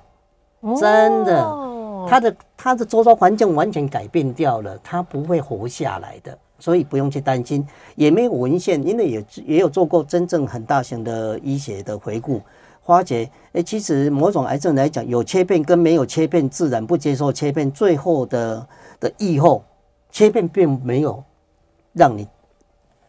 [0.79, 7.63] 真的，它的它的周遭环境完全改变掉了，它不会活下来的，所以不用去担心，
[7.95, 12.41] 也没有文献，因为也也有做过真正很大型的医学的回顾。
[12.83, 18.67] 发觉，哎，其实某种癌症来讲，有切片跟没有切片，自然不接受切片，最后的
[18.99, 19.63] 的预后，
[20.09, 21.23] 切片并没有
[21.93, 22.27] 让你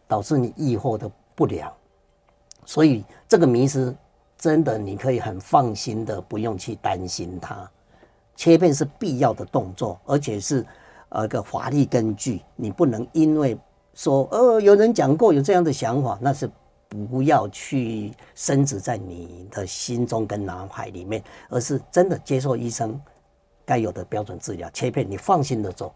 [0.07, 1.73] 导致你预后的不良，
[2.63, 3.95] 所以这个迷思
[4.41, 7.69] 真的你可以很放心的不用去担心它。
[8.35, 10.65] 切片是必要的动作，而且是
[11.07, 13.57] 呃个法律根据，你不能因为
[13.93, 16.51] 说呃有人讲过有这样的想法，那是。
[17.09, 22.99] 不要去深植在你的心中跟脑海里面，而是真的接受医生
[23.63, 24.69] 该有的标准治疗。
[24.71, 25.95] 切片你放心的做。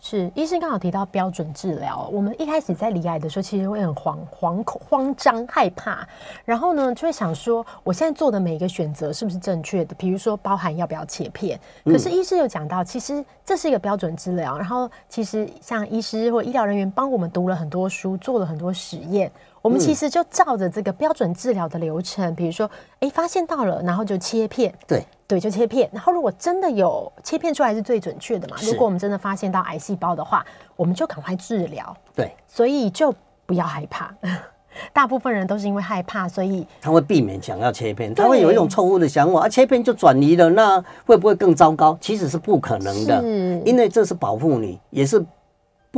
[0.00, 2.08] 是，医生刚好提到标准治疗。
[2.12, 6.06] 我们一开始在离癌的时候，其实会很惶惶恐、慌张、害怕，
[6.44, 9.94] 然后呢，就会想说，我现在做的每一个选择是不是正确的？
[9.96, 11.58] 比如说，包含要不要切片。
[11.84, 14.56] 可是医师有讲到，其实这是一个标准治疗。
[14.56, 19.30] 然后，其实像医师或医疗人员帮我们读了很多书，做了很多实验，
[19.68, 24.72] 我们其实就照着这个标准治疗的流程，比如说，哎，发现到了，然后就切片。
[24.86, 25.04] 对。
[25.26, 25.86] 对，就切片。
[25.92, 28.56] 然后，如果真的有切片出来是最准确的嘛？
[28.62, 30.42] 如果我们真的发现到癌细胞的话，
[30.74, 31.94] 我们就赶快治疗。
[32.16, 33.14] 对，所以就
[33.44, 34.10] 不要害怕。
[34.90, 41.98] 大部分人都是因为害怕，所以他会避免想要切片，他会有一种错误的想法啊，切片就转移了，那会不会更糟糕？
[42.00, 43.22] 其实是不可能的，
[43.66, 45.22] 因为这是保护你，也是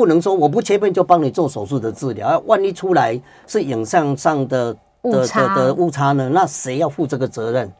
[0.01, 2.42] 不能说我不切片就帮你做手术的治疗。
[2.46, 6.26] 万一出来是影像上的的的的误差呢？
[6.30, 7.70] 那谁要负这个责任？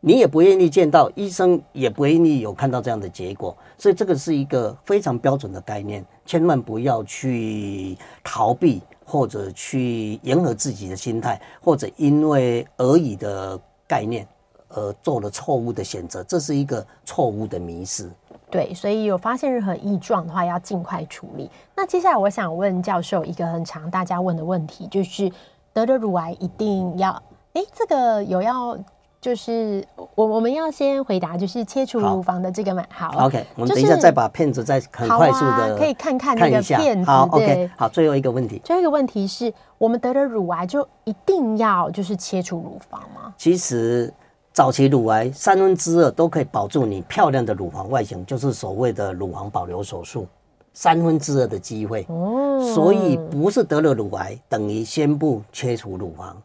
[0.00, 13.56] 你也不愿意见到医生，也不愿意有看到这样的结果，所以这个是一个非常标准的概念，千万不要去逃避或者去迎合自己的心态，或者因为而已的
[13.86, 14.26] 概念
[14.70, 18.10] 而做了错误的选择，这是一个错误的迷思。
[18.50, 21.50] 对，所以有发现任何异状的话，要尽快处理。
[21.76, 25.30] 那接下来我想问教授一个很常大家问的问题，就是
[25.72, 27.10] 得了乳癌一定要？
[27.54, 28.78] 哎，这个有要？
[29.20, 29.84] 就是
[30.14, 43.34] 我我们要先回答，就是切除乳房的这个嘛，好，好，OK，我们等一下再把片子再很快速的、啊、可以看看那个片子，好对，OK，好，最后一个问题，最后一个问题是我们得了乳癌就一定要就是切除乳房吗？
[43.36, 44.14] 其实
[44.58, 50.26] 早期乳癌三分之二都可以保住你漂亮的乳房外形，就是所谓的乳房保留手术，
[50.72, 56.36] 三分之二的机会哦，所以不是得了乳癌等于宣布切除乳房。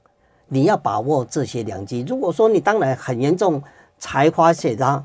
[0.48, 2.06] 你要把握这些良机。
[2.08, 3.60] 如果说你当然很严重
[3.98, 5.04] 才发现它，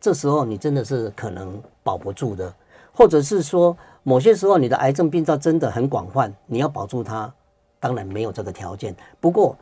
[0.00, 2.52] 这时候你真的是可能保不住的，
[2.92, 7.32] 或者是说某些时候你的癌症病灶真的很广泛，你要保住它，
[7.78, 8.92] 当然没有这个条件。
[9.20, 9.56] 不过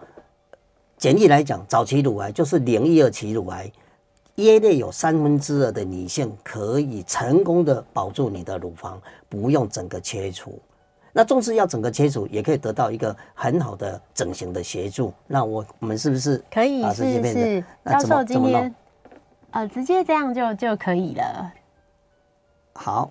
[0.97, 3.71] 简易来讲，早期乳癌就是零一二期乳癌，
[4.37, 10.59] 约略有三分之二的女性可以成功的保住你的乳房，不用整个切除。
[11.13, 15.13] 那纵使要整个切除，也可以得到一个很好的整形的协助。
[15.27, 16.83] 那我我们是不是可以？
[16.93, 18.75] 是是，教授今天
[19.51, 21.53] 呃，直接这样就就可以了。
[22.75, 23.11] 好，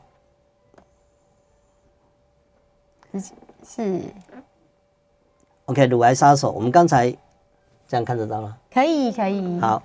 [3.64, 4.02] 是
[5.66, 7.16] OK，乳癌杀手，我们刚才
[7.88, 8.56] 这样看得到吗？
[8.74, 9.60] 可以可以。
[9.60, 9.82] 好，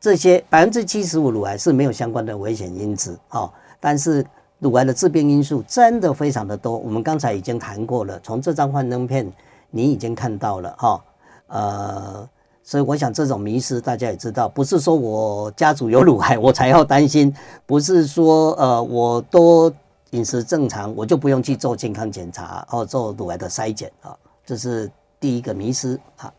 [0.00, 4.26] 这些百分之七十五乳癌是没有相关的危险因子哦，但是。
[4.60, 8.18] 乳癌的致病因素真的非常的多，我们刚才已经谈过了。
[8.24, 9.32] 从这张幻灯片，
[9.70, 11.00] 你已经看到了哈，
[11.46, 12.28] 呃，
[12.64, 17.32] 所以我想这种迷失大家也知道，不是说我家族有乳癌我才要担心，
[17.66, 19.72] 不是说呃我多
[20.10, 24.10] 饮食正常我就不用去做健康检查哦做乳癌的筛检啊，
[24.44, 24.90] 这是
[25.20, 26.32] 第一个迷失啊。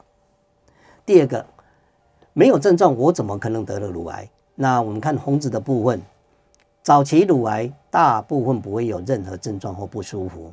[1.05, 1.45] 第二个，
[2.33, 4.29] 没有症状我怎么可能得了乳癌？
[4.55, 6.01] 那我们看红字的部分。
[6.81, 10.51] 早期乳癌大部分不会有任何症状或不舒服。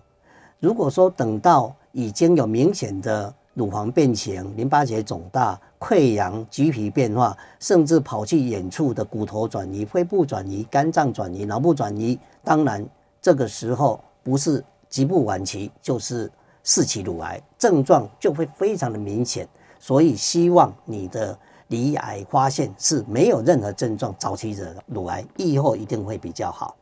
[0.58, 12.86] 如果说等到已经有明显的乳房变形、淋巴结肿大、溃疡、橘皮变化，甚至跑去远处的骨头转移、肺部转移、肝脏转移、脑部转移，当然
[13.22, 16.30] 这个时候不是局部晚期，就是
[16.66, 19.48] 四期乳癌，症状就会非常的明显。
[19.78, 21.38] 所以希望你的。
[21.68, 26.76] 罹癌发现是没有任何症状，早期的乳癌预后一定会比较好。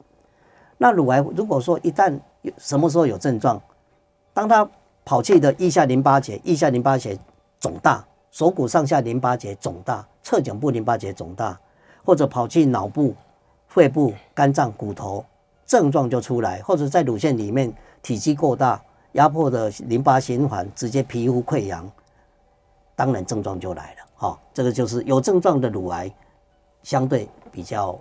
[0.77, 2.21] 那乳癌如果说一旦
[2.59, 3.59] 什么时候有症状，
[4.35, 4.69] 当他
[5.03, 7.19] 跑去的腋下淋巴结，腋下淋巴结
[7.59, 11.59] 肿大，锁骨上下淋巴结肿大，侧颈部淋巴结肿大，
[12.05, 13.15] 或者跑去脑部、
[13.69, 15.25] 肺部、肝脏、骨头，
[15.65, 17.73] 症状就出来，或者在乳腺里面
[18.03, 18.83] 体积过大，
[19.15, 21.91] 压迫的淋巴循环，直接皮肤溃疡，
[22.95, 23.99] 当然症状就来了。
[24.19, 26.13] 哦，这个就是有症状的乳癌，
[26.83, 27.99] 相对比较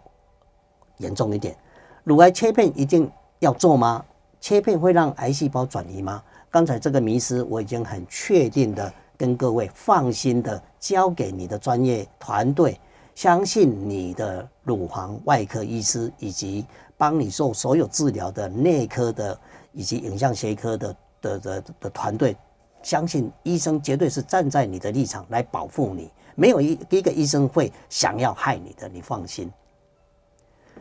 [0.97, 1.55] 严重一点。
[2.03, 3.09] 乳癌切片一定
[3.39, 4.03] 要做吗？
[4.39, 6.21] 切片会让癌细胞转移吗？
[6.49, 12.79] 刚才这个迷思我已经很确定的跟各位放心的交给你的专业团队，
[13.15, 16.65] 相信你的乳房外科医师以及
[16.97, 19.37] 帮你做所有治疗的内科的
[19.73, 22.35] 以及影像学科的的的的团队。
[22.81, 29.49] 相信医生绝对是站在你的立场来保护你，没有一一个医生会想要害你的，你放心。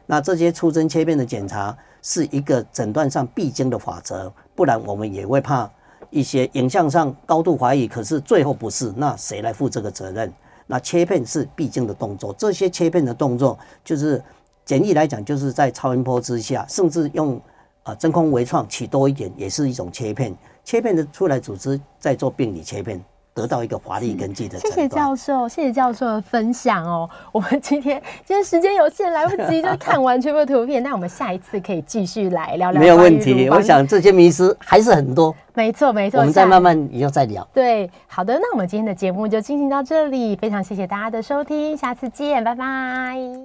[0.04, 5.70] 那这些出针切片的检查是一个诊断上必经的法则，不然我们也会怕
[6.10, 10.32] 一些影像上高度怀疑，可是最后不是，那谁来负这个责任？
[10.66, 14.20] 那切片是必经的动作，这些切片的动作就是
[14.64, 17.40] 简易来讲，就是在超音波之下，甚至用
[17.82, 20.34] 啊真空微创取多一点，也是一种切片。
[20.64, 23.02] 切片的出来组织再做病理切片。
[23.34, 24.58] 得到一个华丽根基的。
[24.58, 27.08] 谢谢教授，谢谢教授的分享哦。
[27.32, 30.82] 我们今天今天时间有限，来不及就看完全部图片。
[30.82, 32.78] 那我们下一次可以继续来聊聊。
[32.78, 35.34] 没有问题，我想这些迷思还是很多。
[35.54, 37.42] 没错没错，我们再慢慢以后再聊。
[37.54, 43.42] 对，好的，那我们今天的节目就进行到这里，非常谢谢大家的收听，下次见，拜拜。